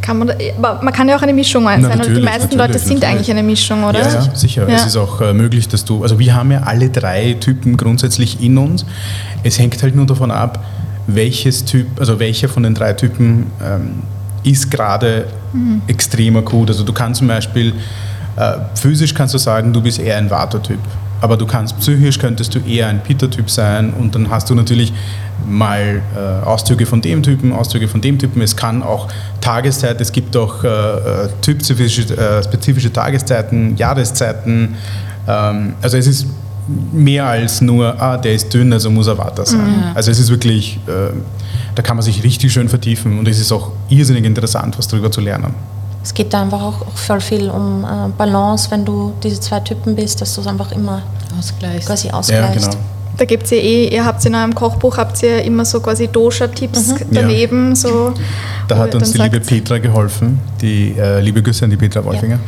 [0.00, 1.80] kann man, man kann ja auch eine Mischung sein.
[1.80, 3.04] Na, die meisten Leute sind natürlich.
[3.04, 4.00] eigentlich eine Mischung, oder?
[4.00, 4.68] Ja, ja sicher.
[4.68, 4.76] Ja.
[4.76, 8.42] Es ist auch äh, möglich, dass du, also wir haben ja alle drei Typen grundsätzlich
[8.42, 8.84] in uns.
[9.42, 10.64] Es hängt halt nur davon ab,
[11.06, 14.02] welches Typ, also welcher von den drei Typen ähm,
[14.42, 15.82] ist gerade mhm.
[15.86, 16.68] extrem akut.
[16.68, 17.72] Also du kannst zum Beispiel,
[18.36, 20.80] äh, physisch kannst du sagen, du bist eher ein Vata-Typ.
[21.24, 24.92] Aber du kannst psychisch, könntest du eher ein Peter-Typ sein und dann hast du natürlich
[25.48, 28.42] mal äh, Auszüge von dem Typen, Auszüge von dem Typen.
[28.42, 29.08] Es kann auch
[29.40, 34.76] Tageszeit, es gibt auch äh, äh typspezifische äh, spezifische Tageszeiten, Jahreszeiten.
[35.26, 36.26] Ähm, also es ist
[36.92, 39.60] mehr als nur, ah, der ist dünn, also muss er Water sein.
[39.60, 39.82] Mhm.
[39.94, 41.14] Also es ist wirklich, äh,
[41.74, 45.10] da kann man sich richtig schön vertiefen und es ist auch irrsinnig interessant, was darüber
[45.10, 45.54] zu lernen.
[46.04, 49.60] Es geht da einfach auch, auch voll viel um äh, Balance, wenn du diese zwei
[49.60, 51.02] Typen bist, dass du es einfach immer
[51.36, 51.86] ausgleichst.
[51.86, 52.66] quasi ausgleichst.
[52.66, 52.84] Ja, genau.
[53.16, 56.08] Da gibt es ja eh, ihr habt in eurem Kochbuch habt ihr immer so quasi
[56.08, 56.98] Dosha-Tipps mhm.
[57.12, 57.68] daneben.
[57.70, 57.76] Ja.
[57.76, 58.14] So,
[58.66, 62.40] da hat uns die liebe Petra geholfen, die äh, liebe Grüße an die Petra Wolfinger.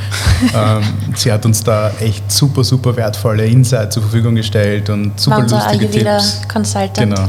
[0.53, 0.79] Ja.
[0.79, 5.37] Ähm, sie hat uns da echt super, super wertvolle Insights zur Verfügung gestellt und super
[5.37, 6.49] War lustige Ayurveda Tipps.
[6.49, 6.99] Consultant.
[6.99, 7.29] Genau.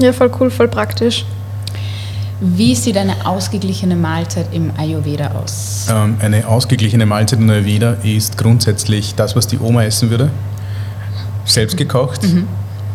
[0.00, 1.26] Ja, voll cool, voll praktisch.
[2.40, 5.86] Wie sieht eine ausgeglichene Mahlzeit im Ayurveda aus?
[5.88, 10.30] Ähm, eine ausgeglichene Mahlzeit im Ayurveda ist grundsätzlich das, was die Oma essen würde
[11.44, 12.46] selbst gekocht, mhm.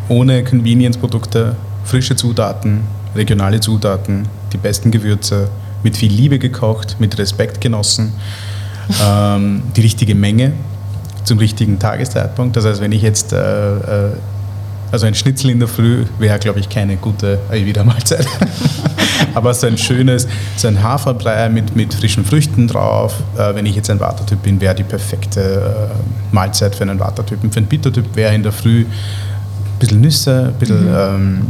[0.08, 2.82] ohne Convenience-Produkte, frische Zutaten,
[3.14, 5.48] regionale Zutaten, die besten Gewürze,
[5.82, 8.12] mit viel Liebe gekocht, mit Respekt genossen,
[9.06, 10.52] ähm, die richtige Menge
[11.24, 12.56] zum richtigen Tageszeitpunkt.
[12.56, 14.12] Das heißt, wenn ich jetzt äh, äh,
[14.90, 18.26] also ein Schnitzel in der Früh wäre, glaube ich, keine gute Ayurveda-Mahlzeit.
[19.34, 20.26] Aber so ein schönes,
[20.56, 24.60] so ein Haferbrei mit, mit frischen Früchten drauf, äh, wenn ich jetzt ein Watertyp bin,
[24.60, 27.52] wäre die perfekte äh, Mahlzeit für einen Watertypen.
[27.52, 30.96] Für einen Bittertyp wäre in der Früh ein bisschen Nüsse, ein bisschen mhm.
[30.96, 31.46] ähm,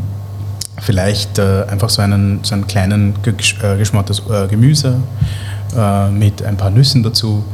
[0.80, 4.96] vielleicht äh, einfach so einen, so einen kleinen äh, geschmortes äh, Gemüse
[5.76, 7.44] äh, mit ein paar Nüssen dazu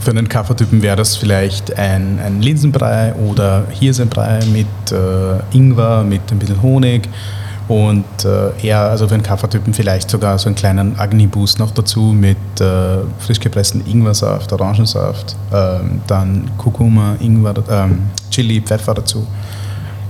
[0.00, 6.20] für einen Kaffeetypen wäre das vielleicht ein, ein Linsenbrei oder Hirsenbrei mit äh, Ingwer, mit
[6.30, 7.08] ein bisschen Honig
[7.68, 12.12] und äh, eher, also für einen Kaffeetypen vielleicht sogar so einen kleinen Agni-Boost noch dazu
[12.12, 19.26] mit äh, frisch gepressten Ingwersaft, Orangensaft, ähm, dann Kurkuma, Ingwer, ähm, Chili, Pfeffer dazu.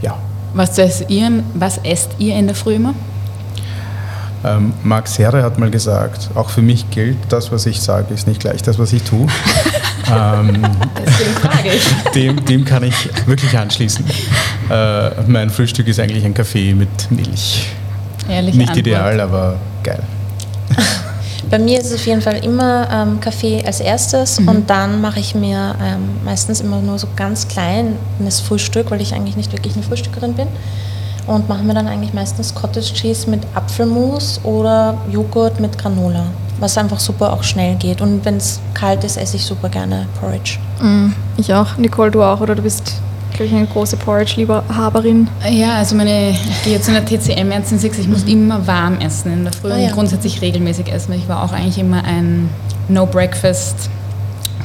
[0.03, 0.17] Ja.
[0.53, 2.95] Was esst ihr, was esst ihr in der Früh immer?
[4.45, 8.27] Ähm, Max Herre hat mal gesagt, auch für mich gilt, das, was ich sage, ist
[8.27, 9.27] nicht gleich das, was ich tue.
[10.11, 10.63] ähm,
[11.07, 12.13] Deswegen frage ich.
[12.15, 12.95] Dem, dem kann ich
[13.27, 14.05] wirklich anschließen.
[14.71, 17.69] Äh, mein Frühstück ist eigentlich ein Kaffee mit Milch.
[18.29, 18.87] Ehrliche nicht Antwort.
[18.87, 20.03] ideal, aber geil.
[21.51, 24.49] Bei mir ist es auf jeden Fall immer ähm, Kaffee als erstes mhm.
[24.49, 29.15] und dann mache ich mir ähm, meistens immer nur so ganz kleines Frühstück, weil ich
[29.15, 30.49] eigentlich nicht wirklich eine Frühstückerin bin
[31.27, 36.27] und machen wir dann eigentlich meistens Cottage Cheese mit Apfelmus oder Joghurt mit Granola,
[36.65, 38.01] was einfach super auch schnell geht.
[38.01, 40.59] Und wenn es kalt ist, esse ich super gerne Porridge.
[40.81, 41.77] Mm, ich auch.
[41.77, 42.95] Nicole, du auch, oder du bist
[43.35, 45.29] glaube ich, eine große Porridge-Liebhaberin.
[45.51, 48.65] Ja, also meine, ich gehe jetzt in der TCM jetzt in Six, ich muss immer
[48.65, 49.89] warm essen in der Früh ah, ja.
[49.89, 51.13] und grundsätzlich regelmäßig essen.
[51.15, 52.49] Ich war auch eigentlich immer ein
[52.89, 53.91] No-Breakfast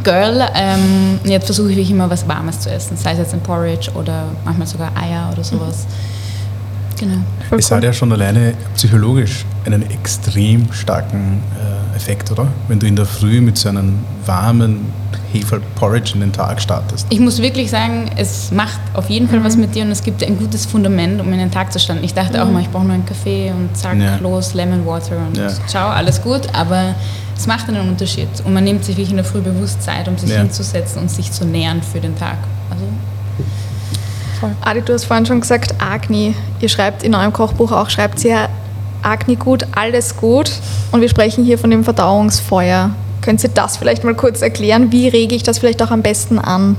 [0.04, 0.48] Girl.
[0.54, 4.26] Ähm, jetzt versuche ich immer was Warmes zu essen, sei es jetzt ein Porridge oder
[4.46, 5.88] manchmal sogar Eier oder sowas.
[5.88, 6.19] Mhm.
[7.00, 7.18] Genau.
[7.48, 7.78] Voll es cool.
[7.78, 12.48] hat ja schon alleine psychologisch einen extrem starken äh, Effekt, oder?
[12.68, 14.92] Wenn du in der Früh mit so einem warmen
[15.32, 17.06] Hefe-Porridge in den Tag startest.
[17.10, 19.44] Ich muss wirklich sagen, es macht auf jeden Fall mhm.
[19.44, 22.04] was mit dir und es gibt ein gutes Fundament, um in den Tag zu starten.
[22.04, 22.44] Ich dachte mhm.
[22.44, 24.18] auch mal, ich brauche nur einen Kaffee und zack, ja.
[24.18, 25.50] los, Lemon Water und ja.
[25.68, 26.42] ciao, alles gut.
[26.54, 26.96] Aber
[27.38, 30.18] es macht einen Unterschied und man nimmt sich wirklich in der Früh bewusst Zeit, um
[30.18, 30.40] sich ja.
[30.40, 32.38] hinzusetzen und sich zu nähern für den Tag.
[32.72, 32.86] Also
[34.40, 34.52] Voll.
[34.62, 36.36] Adi, du hast vorhin schon gesagt, Agni.
[36.62, 38.50] Ihr schreibt in eurem Kochbuch auch, schreibt ihr
[39.02, 40.52] Agni gut, alles gut.
[40.92, 42.92] Und wir sprechen hier von dem Verdauungsfeuer.
[43.22, 44.92] Können Sie das vielleicht mal kurz erklären?
[44.92, 46.78] Wie rege ich das vielleicht auch am besten an?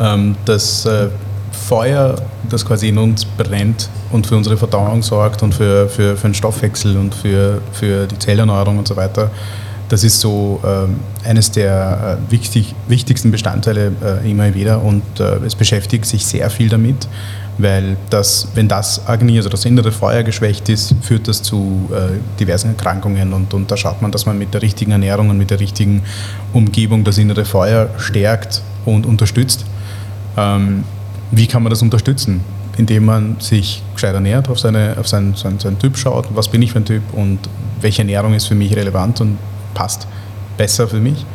[0.00, 1.08] Ähm, das äh,
[1.52, 2.16] Feuer,
[2.48, 6.34] das quasi in uns brennt und für unsere Verdauung sorgt und für, für, für den
[6.34, 9.30] Stoffwechsel und für, für die Zellerneuerung und so weiter,
[9.88, 15.36] das ist so äh, eines der äh, wichtig, wichtigsten Bestandteile äh, im Ayurveda und äh,
[15.46, 17.06] es beschäftigt sich sehr viel damit,
[17.58, 22.18] weil das, wenn das Agni, also das innere Feuer geschwächt ist, führt das zu äh,
[22.40, 25.50] diversen Erkrankungen und, und da schaut man, dass man mit der richtigen Ernährung und mit
[25.50, 26.02] der richtigen
[26.52, 29.64] Umgebung das innere Feuer stärkt und unterstützt.
[30.36, 30.84] Ähm,
[31.30, 32.40] wie kann man das unterstützen?
[32.76, 36.60] Indem man sich gescheit ernährt, auf, seine, auf seinen, seinen, seinen Typ schaut, was bin
[36.62, 37.38] ich für ein Typ und
[37.80, 39.38] welche Ernährung ist für mich relevant und
[39.74, 40.06] passt
[40.56, 41.26] besser für mich.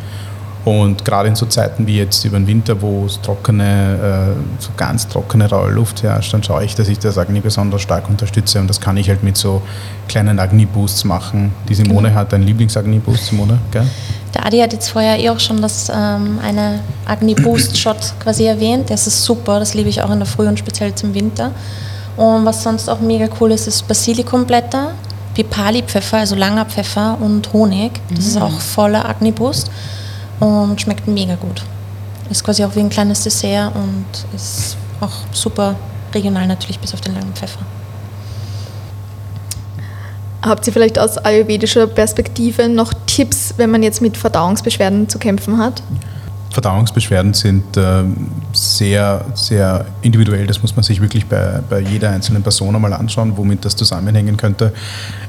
[0.65, 4.69] Und gerade in so Zeiten wie jetzt über den Winter, wo es trockene, äh, so
[4.75, 8.59] ganz trockene raue Luft herrscht, dann schaue ich, dass ich das Agni besonders stark unterstütze.
[8.59, 9.61] Und das kann ich halt mit so
[10.09, 11.53] kleinen Agni-Boosts machen.
[11.69, 12.19] Die Simone genau.
[12.19, 13.87] hat einen Lieblings-Agni-Boost, Simone, gell?
[14.33, 18.89] Der Adi hat jetzt vorher eh auch schon das ähm, eine Agni-Boost-Shot quasi erwähnt.
[18.89, 21.51] Das ist super, das liebe ich auch in der Früh und speziell zum Winter.
[22.17, 24.91] Und was sonst auch mega cool ist, ist Basilikumblätter
[25.39, 27.93] Pipali-Pfeffer, also langer Pfeffer und Honig.
[28.09, 28.25] Das mhm.
[28.25, 29.71] ist auch voller Agniboost
[30.41, 31.63] und schmeckt mega gut.
[32.29, 35.75] Ist quasi auch wie ein kleines Dessert und ist auch super
[36.13, 37.61] regional natürlich bis auf den langen Pfeffer.
[40.41, 45.57] Habt ihr vielleicht aus ayurvedischer Perspektive noch Tipps, wenn man jetzt mit Verdauungsbeschwerden zu kämpfen
[45.57, 45.81] hat?
[46.51, 48.03] Verdauungsbeschwerden sind äh,
[48.53, 50.47] sehr, sehr individuell.
[50.47, 54.35] Das muss man sich wirklich bei, bei jeder einzelnen Person einmal anschauen, womit das zusammenhängen
[54.35, 54.73] könnte.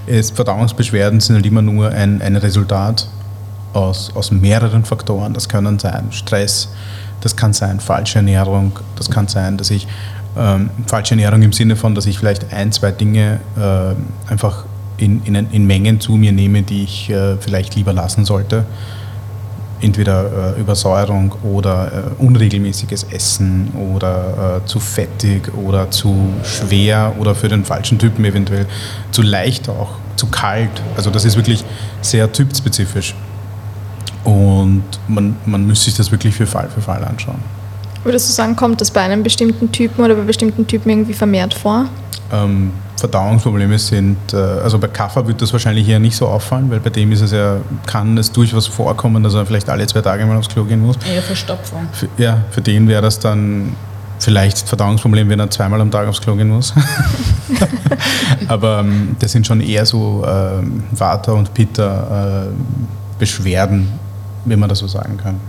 [0.07, 3.07] Es, Verdauungsbeschwerden sind halt immer nur ein, ein Resultat
[3.75, 5.35] aus, aus mehreren Faktoren.
[5.35, 6.69] Das können sein Stress,
[7.21, 9.87] das kann sein falsche Ernährung, das kann sein, dass ich
[10.39, 14.65] ähm, falsche Ernährung im Sinne von, dass ich vielleicht ein, zwei Dinge äh, einfach
[14.97, 18.65] in, in, in, Mengen zu mir nehme, die ich äh, vielleicht lieber lassen sollte.
[19.81, 26.15] Entweder äh, Übersäuerung oder äh, unregelmäßiges Essen oder äh, zu fettig oder zu
[26.45, 28.67] schwer oder für den falschen Typen eventuell
[29.11, 30.71] zu leicht auch, zu kalt.
[30.97, 31.65] Also das ist wirklich
[32.03, 33.15] sehr typspezifisch.
[34.25, 37.41] Und man, man müsste sich das wirklich für Fall für Fall anschauen.
[38.05, 41.55] Würdest du sagen, kommt das bei einem bestimmten Typen oder bei bestimmten Typen irgendwie vermehrt
[41.55, 41.87] vor?
[42.33, 46.81] Ähm, Verdauungsprobleme sind, äh, also bei Kaffer wird das wahrscheinlich eher nicht so auffallen, weil
[46.81, 50.25] bei dem ist es ja, kann es durchaus vorkommen, dass er vielleicht alle zwei Tage
[50.27, 50.97] mal aufs Klo gehen muss.
[51.11, 51.89] Eher Verstopfung.
[51.93, 53.75] Für, ja, für den wäre das dann
[54.19, 56.75] vielleicht Verdauungsproblem, wenn er zweimal am Tag aufs Klo gehen muss.
[58.49, 63.87] Aber ähm, das sind schon eher so ähm, Vata- und Pitta-Beschwerden, äh,
[64.45, 65.41] wenn man das so sagen kann.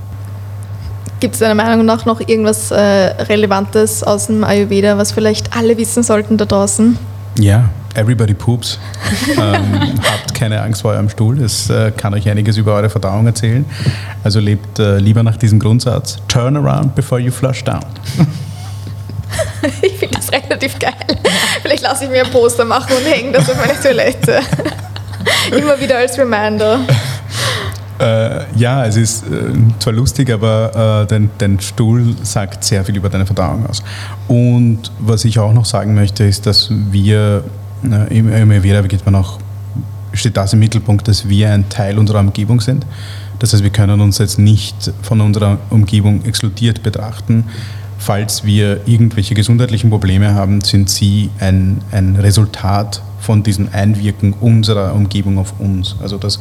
[1.21, 5.77] Gibt es deiner Meinung nach noch irgendwas äh, Relevantes aus dem Ayurveda, was vielleicht alle
[5.77, 6.97] wissen sollten da draußen?
[7.37, 8.79] Ja, everybody poops.
[9.37, 11.39] ähm, habt keine Angst vor eurem Stuhl.
[11.39, 13.65] Es äh, kann euch einiges über eure Verdauung erzählen.
[14.23, 17.85] Also lebt äh, lieber nach diesem Grundsatz: Turn around before you flush down.
[19.83, 21.19] ich finde das relativ geil.
[21.61, 24.39] Vielleicht lasse ich mir ein Poster machen und hänge das auf meine Toilette.
[25.55, 26.79] Immer wieder als Reminder.
[28.01, 32.95] Äh, ja, es ist äh, zwar lustig, aber äh, dein, dein, Stuhl sagt sehr viel
[32.95, 33.83] über deine Verdauung aus.
[34.27, 37.43] Und was ich auch noch sagen möchte, ist, dass wir
[37.83, 39.37] äh, im Ayurveda geht man auch,
[40.13, 42.87] steht das im Mittelpunkt, dass wir ein Teil unserer Umgebung sind.
[43.37, 47.45] Das heißt, wir können uns jetzt nicht von unserer Umgebung exkludiert betrachten.
[47.99, 54.95] Falls wir irgendwelche gesundheitlichen Probleme haben, sind sie ein, ein Resultat von diesem Einwirken unserer
[54.95, 55.95] Umgebung auf uns.
[56.01, 56.39] Also das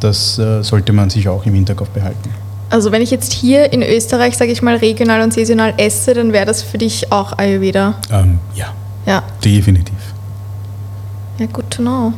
[0.00, 2.30] das äh, sollte man sich auch im Hinterkopf behalten.
[2.70, 6.32] Also wenn ich jetzt hier in Österreich, sage ich mal, regional und saisonal esse, dann
[6.32, 7.94] wäre das für dich auch Ayurveda?
[8.10, 8.74] Ähm, ja.
[9.06, 9.22] Ja.
[9.42, 9.96] Definitiv.
[11.38, 12.12] Ja, good to know.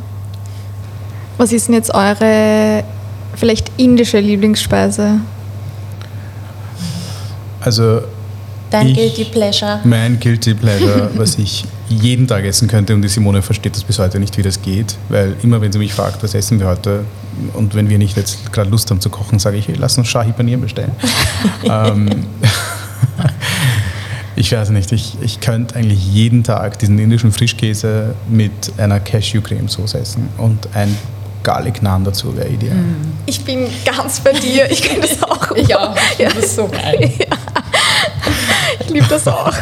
[1.37, 2.83] Was ist denn jetzt eure
[3.35, 5.21] vielleicht indische Lieblingsspeise?
[7.61, 8.01] Also
[8.71, 9.81] Dein ich, Guilty Pleasure.
[9.83, 13.99] Mein Guilty Pleasure, was ich jeden Tag essen könnte und die Simone versteht das bis
[13.99, 17.03] heute nicht, wie das geht, weil immer wenn sie mich fragt, was essen wir heute
[17.53, 20.07] und wenn wir nicht jetzt gerade Lust haben zu kochen, sage ich, hey, lass uns
[20.07, 20.93] Shahi Paneer bestellen.
[21.63, 22.25] ähm,
[24.37, 29.99] ich weiß nicht, ich, ich könnte eigentlich jeden Tag diesen indischen Frischkäse mit einer Cashew-Creme-Soße
[29.99, 30.97] essen und ein
[31.43, 32.77] Garlic Naan dazu wäre ideal.
[33.25, 35.51] Ich bin ganz bei dir, ich könnte das auch.
[35.51, 36.29] ich auch, ich ja.
[36.29, 37.11] das so geil.
[37.19, 37.37] Ja.
[38.91, 39.53] Liebe das auch.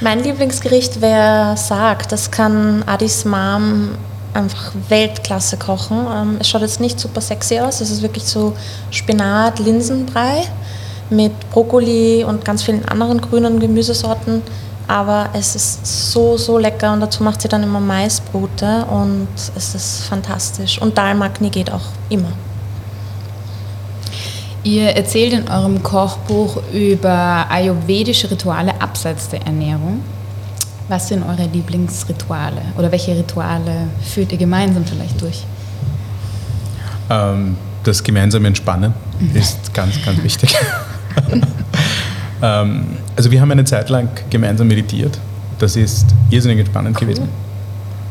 [0.00, 2.08] Mein Lieblingsgericht wäre Sarg.
[2.08, 3.90] Das kann Adis Mom
[4.34, 6.06] einfach Weltklasse kochen.
[6.12, 7.80] Ähm, es schaut jetzt nicht super sexy aus.
[7.80, 8.54] Es ist wirklich so
[8.90, 10.42] Spinat, Linsenbrei
[11.10, 14.42] mit Brokkoli und ganz vielen anderen grünen Gemüsesorten.
[14.86, 19.74] Aber es ist so, so lecker und dazu macht sie dann immer Maisbrote und es
[19.74, 20.80] ist fantastisch.
[20.80, 22.32] Und Dal Makhni geht auch immer.
[24.64, 30.00] Ihr erzählt in eurem Kochbuch über ayurvedische Rituale abseits der Ernährung.
[30.88, 35.44] Was sind eure Lieblingsrituale oder welche Rituale führt ihr gemeinsam vielleicht durch?
[37.10, 39.36] Ähm, das gemeinsame Entspannen mhm.
[39.36, 40.56] ist ganz, ganz wichtig.
[42.42, 45.18] ähm, also wir haben eine Zeit lang gemeinsam meditiert.
[45.58, 47.08] Das ist irrsinnig entspannend cool.
[47.08, 47.28] gewesen.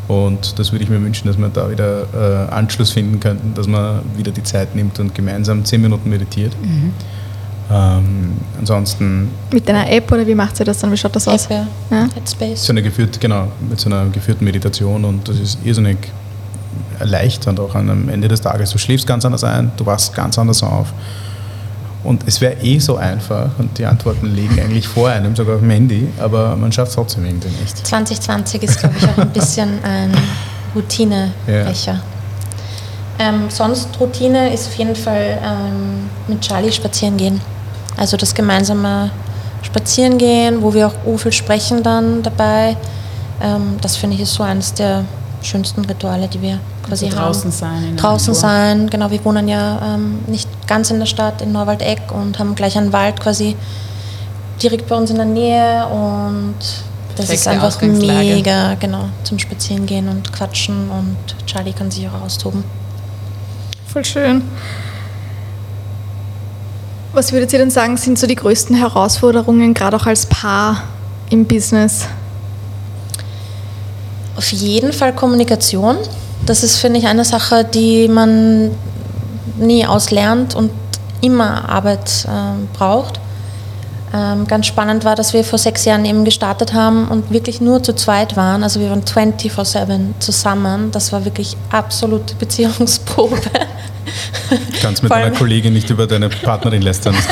[0.08, 3.68] Und das würde ich mir wünschen, dass wir da wieder äh, Anschluss finden könnten, dass
[3.68, 6.54] man wieder die Zeit nimmt und gemeinsam zehn Minuten meditiert.
[6.62, 6.94] Mhm.
[7.72, 9.30] Ähm, ansonsten.
[9.52, 10.92] Mit einer App oder wie macht sie das dann?
[10.92, 11.46] Wie schaut das aus?
[11.46, 11.98] App, ja.
[11.98, 12.10] ja.
[12.14, 12.66] Headspace.
[12.66, 15.98] So eine geführte, genau, mit so einer geführten Meditation und das ist irrsinnig
[17.00, 18.72] erleichternd auch am Ende des Tages.
[18.72, 20.94] Du schläfst ganz anders ein, du wachst ganz anders auf.
[22.04, 25.62] Und es wäre eh so einfach und die Antworten liegen eigentlich vor einem, sogar auf
[25.62, 27.88] dem Handy, aber man schafft es trotzdem irgendwie nicht.
[27.88, 30.12] 2020 ist, glaube ich, auch ein bisschen ein
[30.76, 31.94] Routinebecher.
[31.94, 32.02] Ja.
[33.20, 37.40] Ähm, sonst Routine ist auf jeden Fall ähm, mit Charlie spazieren gehen.
[37.96, 39.12] Also das gemeinsame
[39.62, 42.76] Spazierengehen, wo wir auch viel sprechen dann dabei.
[43.42, 45.06] Ähm, das finde ich ist so eines der
[45.44, 47.26] schönsten Rituale, die wir quasi also haben.
[47.26, 47.98] Draußen sein.
[47.98, 49.12] draußen sein, genau.
[49.12, 52.94] Wir wohnen ja ähm, nicht ganz in der Stadt, in Neuwaldeck und haben gleich einen
[52.94, 53.56] Wald quasi
[54.62, 56.56] direkt bei uns in der Nähe und
[57.16, 62.08] das Perfekte ist einfach mega, genau, zum Spazieren gehen und quatschen und Charlie kann sich
[62.08, 62.64] auch austoben.
[63.88, 64.42] Voll schön.
[67.14, 70.84] Was würdet ihr denn sagen, sind so die größten Herausforderungen, gerade auch als Paar
[71.30, 72.08] im Business?
[74.36, 75.98] Auf jeden Fall Kommunikation.
[76.46, 78.72] Das ist, finde ich, eine Sache, die man
[79.58, 80.72] nie auslernt und
[81.22, 83.20] immer Arbeit ähm, braucht.
[84.14, 87.82] Ähm, ganz spannend war, dass wir vor sechs Jahren eben gestartet haben und wirklich nur
[87.82, 88.62] zu zweit waren.
[88.62, 90.92] Also wir waren 24-7 zusammen.
[90.92, 93.42] Das war wirklich absolute Beziehungsprobe.
[94.82, 97.16] Kannst mit deiner Kollegin nicht über deine Partnerin lästern.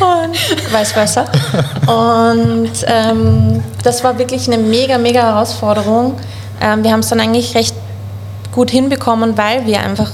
[0.00, 0.34] Und
[0.72, 1.24] vice versa.
[1.86, 6.14] Und ähm, das war wirklich eine mega, mega Herausforderung.
[6.60, 7.74] Ähm, wir haben es dann eigentlich recht
[8.52, 10.10] gut hinbekommen, weil wir einfach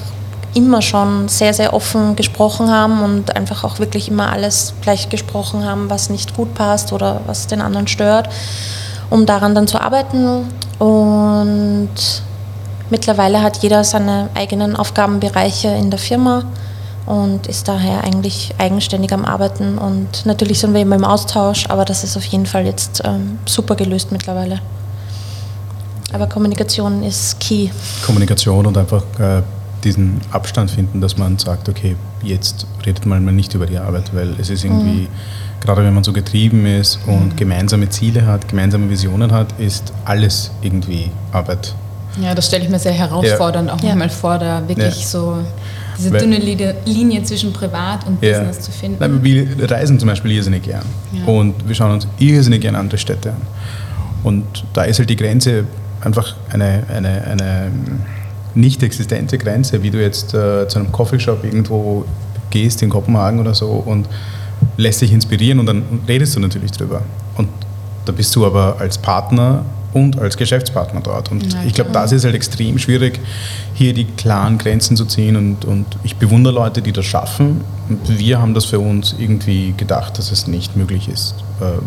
[0.55, 5.65] immer schon sehr, sehr offen gesprochen haben und einfach auch wirklich immer alles gleich gesprochen
[5.65, 8.29] haben, was nicht gut passt oder was den anderen stört,
[9.11, 10.49] um daran dann zu arbeiten.
[10.79, 11.91] Und
[12.91, 16.45] mittlerweile hat jeder seine eigenen Aufgabenbereiche in der Firma
[17.09, 19.79] und ist daher eigentlich eigenständig am Arbeiten.
[19.79, 23.39] Und natürlich sind wir immer im Austausch, aber das ist auf jeden Fall jetzt ähm,
[23.47, 24.61] super gelöst mittlerweile.
[26.13, 27.71] Aber Kommunikation ist key.
[28.05, 29.43] Kommunikation und einfach äh,
[29.85, 34.15] diesen Abstand finden, dass man sagt, okay, jetzt redet man mal nicht über die Arbeit,
[34.15, 35.09] weil es ist irgendwie,
[35.61, 40.51] gerade wenn man so getrieben ist und gemeinsame Ziele hat, gemeinsame Visionen hat, ist alles
[40.61, 41.75] irgendwie Arbeit.
[42.21, 43.95] Ja, das stelle ich mir sehr herausfordernd auch Ja.
[43.95, 45.07] manchmal vor, da wirklich Ja.
[45.07, 45.39] so
[45.99, 48.39] diese Weil- dünne Linie, zwischen Privat und Ja.
[48.39, 48.97] Business zu finden.
[49.01, 51.25] Nein, wir reisen zum Beispiel irrsinnig gern Ja.
[51.33, 53.41] und wir schauen uns irrsinnig gern andere Städte an.
[54.23, 55.65] Und da ist halt die Grenze
[56.01, 57.71] einfach eine, eine, eine
[58.55, 62.05] nicht existente Grenze, wie du jetzt äh, zu einem Coffeeshop irgendwo
[62.51, 64.09] gehst in Kopenhagen oder so und
[64.77, 67.03] lässt dich inspirieren und dann redest du natürlich drüber.
[67.37, 67.49] Und
[68.09, 71.31] da bist du aber als Partner und als Geschäftspartner dort.
[71.31, 73.21] Und Ja, ich glaube, das ist halt extrem schwierig,
[73.75, 75.37] hier die klaren Grenzen zu ziehen.
[75.37, 77.63] Und, und ich bewundere Leute, die das schaffen.
[77.89, 81.35] Und wir haben das für uns irgendwie gedacht, dass es nicht möglich ist.
[81.61, 81.83] Ähm,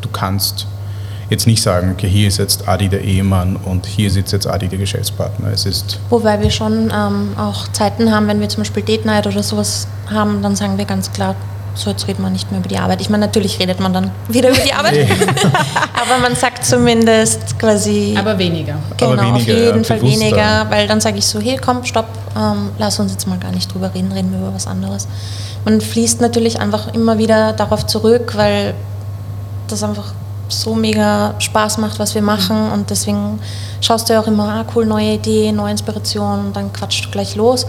[0.00, 0.66] Du kannst
[1.28, 4.66] jetzt nicht sagen, okay, hier ist jetzt Adi der Ehemann und hier sitzt jetzt Adi
[4.68, 5.48] der Geschäftspartner.
[5.52, 9.26] Es ist Wobei wir schon ähm, auch Zeiten haben, wenn wir zum Beispiel Date Night
[9.26, 11.36] oder sowas haben, dann sagen wir ganz klar,
[11.74, 13.00] so jetzt reden wir nicht mehr über die Arbeit.
[13.00, 14.94] Ich meine, natürlich redet man dann wieder über die Arbeit,
[16.00, 18.74] aber man sagt zumindest quasi, Aber weniger.
[18.96, 21.84] genau, aber auf weniger, jeden ja, Fall weniger, weil dann sage ich so, hey, komm,
[21.84, 22.06] stopp,
[22.36, 25.06] ähm, lass uns jetzt mal gar nicht drüber reden, reden wir über was anderes.
[25.64, 28.74] Man fließt natürlich einfach immer wieder darauf zurück, weil
[29.68, 30.12] das einfach
[30.48, 33.38] so mega Spaß macht, was wir machen und deswegen
[33.80, 37.10] schaust du ja auch immer, ah cool, neue Idee, neue Inspiration und dann quatscht du
[37.10, 37.66] gleich los.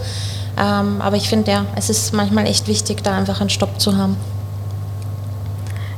[0.58, 3.96] Ähm, aber ich finde ja, es ist manchmal echt wichtig, da einfach einen Stopp zu
[3.96, 4.16] haben.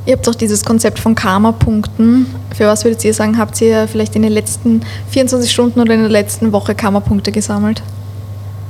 [0.05, 2.27] Ihr habt auch dieses Konzept von Karma-Punkten.
[2.55, 6.01] Für was würdet ihr sagen, habt ihr vielleicht in den letzten 24 Stunden oder in
[6.01, 7.81] der letzten Woche Karma-Punkte gesammelt?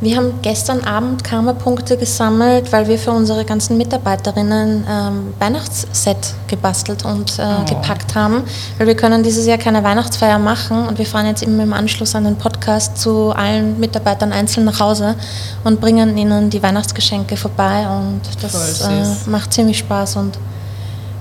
[0.05, 7.03] Wir haben gestern Abend Karma-Punkte gesammelt, weil wir für unsere ganzen Mitarbeiterinnen ähm, Weihnachtsset gebastelt
[7.03, 8.43] und äh, gepackt haben.
[8.77, 12.13] Weil wir können dieses Jahr keine Weihnachtsfeier machen und wir fahren jetzt immer im Anschluss
[12.13, 15.15] an den Podcast zu allen Mitarbeitern einzeln nach Hause
[15.63, 20.35] und bringen ihnen die Weihnachtsgeschenke vorbei und das äh, macht ziemlich Spaß und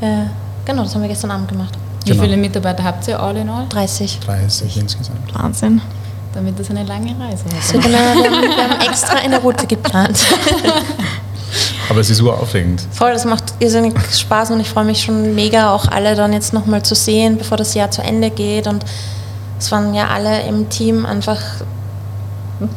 [0.02, 0.26] äh,
[0.66, 1.72] genau, das haben wir gestern Abend gemacht.
[2.04, 2.22] Wie Genau.
[2.22, 3.64] viele Mitarbeiter habt ihr all in all?
[3.70, 4.20] 30.
[4.20, 5.34] 30 insgesamt.
[5.34, 5.80] Wahnsinn.
[6.34, 7.72] Damit das eine lange Reise wird.
[7.72, 10.18] wird eine, wir, haben, wir haben extra eine Route geplant.
[11.88, 12.82] Aber es ist uraufregend.
[12.90, 16.52] Voll, das macht irrsinnig Spaß und ich freue mich schon mega, auch alle dann jetzt
[16.52, 18.66] nochmal zu sehen, bevor das Jahr zu Ende geht.
[18.66, 18.84] Und
[19.60, 21.40] es waren ja alle im Team einfach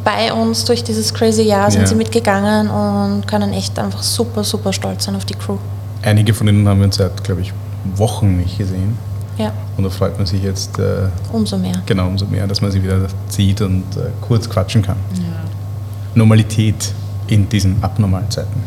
[0.04, 1.88] bei uns durch dieses crazy Jahr, sind Ja.
[1.88, 5.58] sie mitgegangen und können echt einfach super, super stolz sein auf die Crew.
[6.04, 7.54] Einige von ihnen haben wir uns seit, glaube ich,
[7.96, 8.98] Wochen nicht gesehen.
[9.38, 11.74] Ja, Und da freut man sich jetzt äh, umso mehr.
[11.86, 14.98] genau umso mehr, dass man sie wieder sieht und äh, kurz quatschen kann.
[16.16, 16.92] Normalität
[17.28, 18.64] in diesen abnormalen Zeiten.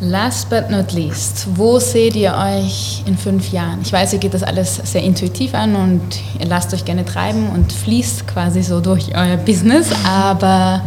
[0.00, 3.78] Last but not least, wo seht ihr euch in fünf Jahren?
[3.82, 6.02] Ich weiß, ihr geht das alles sehr intuitiv an und
[6.40, 10.82] ihr lasst euch gerne treiben und fließt quasi so durch euer Business, aber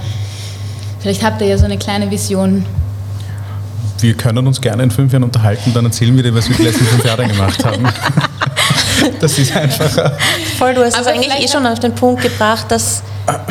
[0.99, 2.65] vielleicht habt ihr ja so eine kleine Vision.
[3.99, 6.63] Wir können uns gerne in fünf Jahren unterhalten, dann erzählen wir dir, was wir die
[6.63, 7.87] letzten fünf Jahre gemacht haben.
[9.19, 10.17] Das ist einfacher.
[10.57, 13.03] Voll, du hast es Aber eigentlich eh schon auf den Punkt gebracht, dass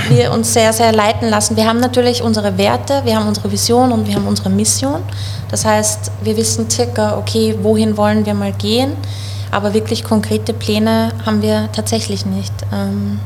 [0.09, 1.57] wir uns sehr, sehr leiten lassen.
[1.57, 5.03] Wir haben natürlich unsere Werte, wir haben unsere Vision und wir haben unsere Mission.
[5.51, 8.93] Das heißt, wir wissen circa, okay, wohin wollen wir mal gehen,
[9.51, 12.53] aber wirklich konkrete Pläne haben wir tatsächlich nicht.
[12.73, 13.21] Ähm,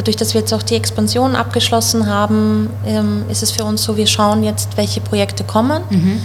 [0.00, 3.98] Dadurch, dass wir jetzt auch die Expansion abgeschlossen haben, ähm, ist es für uns so,
[3.98, 6.22] wir schauen jetzt, welche Projekte kommen, mhm.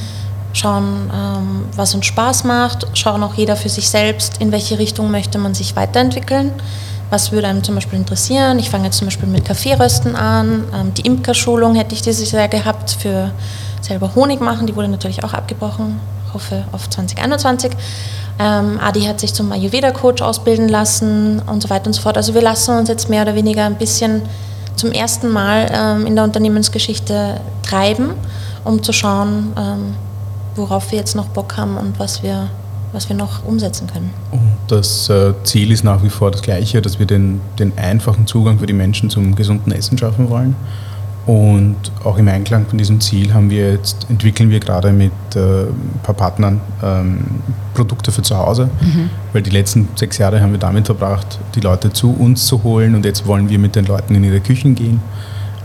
[0.55, 5.11] Schauen, ähm, was uns Spaß macht, schauen auch jeder für sich selbst, in welche Richtung
[5.11, 6.51] möchte man sich weiterentwickeln.
[7.09, 8.57] Was würde einem zum Beispiel interessieren?
[8.57, 10.63] Ich fange jetzt zum Beispiel mit Kaffeerösten an.
[10.73, 13.31] Ähm, die Imkerschulung hätte ich dieses Jahr gehabt für
[13.81, 14.65] selber Honig machen.
[14.65, 15.99] Die wurde natürlich auch abgebrochen.
[16.33, 17.71] Hoffe auf 2021.
[18.39, 22.17] Ähm, Adi hat sich zum Ayurveda-Coach ausbilden lassen und so weiter und so fort.
[22.17, 24.23] Also wir lassen uns jetzt mehr oder weniger ein bisschen
[24.75, 28.13] zum ersten Mal ähm, in der Unternehmensgeschichte treiben,
[28.65, 29.95] um zu schauen, ähm,
[30.55, 32.49] worauf wir jetzt noch Bock haben und was wir
[32.95, 34.09] was wir noch umsetzen können.
[34.67, 38.59] Das äh, Ziel ist nach wie vor das gleiche, dass wir den, den einfachen Zugang
[38.59, 40.55] für die Menschen zum gesunden Essen schaffen wollen.
[41.25, 45.63] Und auch im Einklang von diesem Ziel haben wir jetzt, entwickeln wir gerade mit äh,
[45.63, 47.25] ein paar Partnern ähm,
[47.73, 49.09] Produkte für zu Hause, mhm.
[49.33, 52.93] weil die letzten sechs Jahre haben wir damit verbracht, die Leute zu uns zu holen
[52.93, 55.01] und jetzt wollen wir mit den Leuten in ihre Küchen gehen.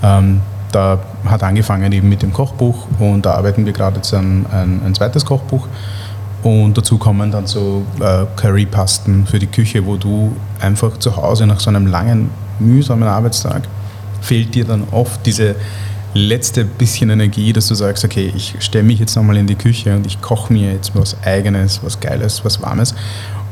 [0.02, 0.40] Ähm,
[0.72, 4.80] da hat angefangen eben mit dem Kochbuch und da arbeiten wir gerade jetzt an ein,
[4.84, 5.66] ein zweites Kochbuch
[6.42, 11.46] und dazu kommen dann so äh, Currypasten für die Küche, wo du einfach zu Hause
[11.46, 13.62] nach so einem langen, mühsamen Arbeitstag
[14.20, 15.56] fehlt dir dann oft diese
[16.14, 19.94] letzte bisschen Energie, dass du sagst, okay, ich stelle mich jetzt nochmal in die Küche
[19.94, 22.94] und ich koche mir jetzt was Eigenes, was Geiles, was Warmes.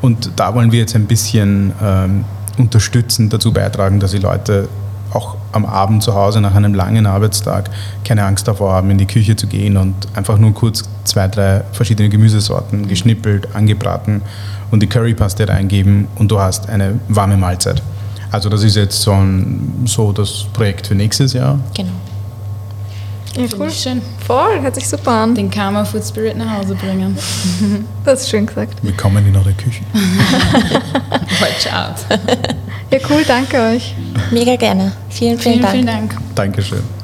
[0.01, 2.25] Und da wollen wir jetzt ein bisschen ähm,
[2.57, 4.69] unterstützen, dazu beitragen, dass die Leute
[5.13, 7.71] auch am Abend zu Hause nach einem langen Arbeitstag
[8.05, 11.63] keine Angst davor haben, in die Küche zu gehen und einfach nur kurz zwei, drei
[11.73, 14.23] verschiedene Gemüsesorten geschnippelt, angebraten
[14.71, 17.83] und die Currypaste reingeben und du hast eine warme Mahlzeit.
[18.31, 21.59] Also das ist jetzt so, ein, so das Projekt für nächstes Jahr.
[21.75, 21.93] Genau.
[23.39, 23.70] Ja, cool.
[23.70, 24.03] Schön.
[24.26, 25.34] Voll, hört sich super an.
[25.34, 27.16] Den Karma Food Spirit nach Hause bringen.
[28.05, 28.74] das ist schön gesagt.
[28.82, 29.82] Wir kommen in eure Küche.
[31.41, 32.18] Watch out.
[32.91, 33.95] Ja, cool, danke euch.
[34.30, 34.93] Mega gerne.
[35.11, 35.72] Vielen, vielen, vielen Dank.
[35.72, 36.16] Vielen Dank.
[36.34, 36.98] Dankeschön.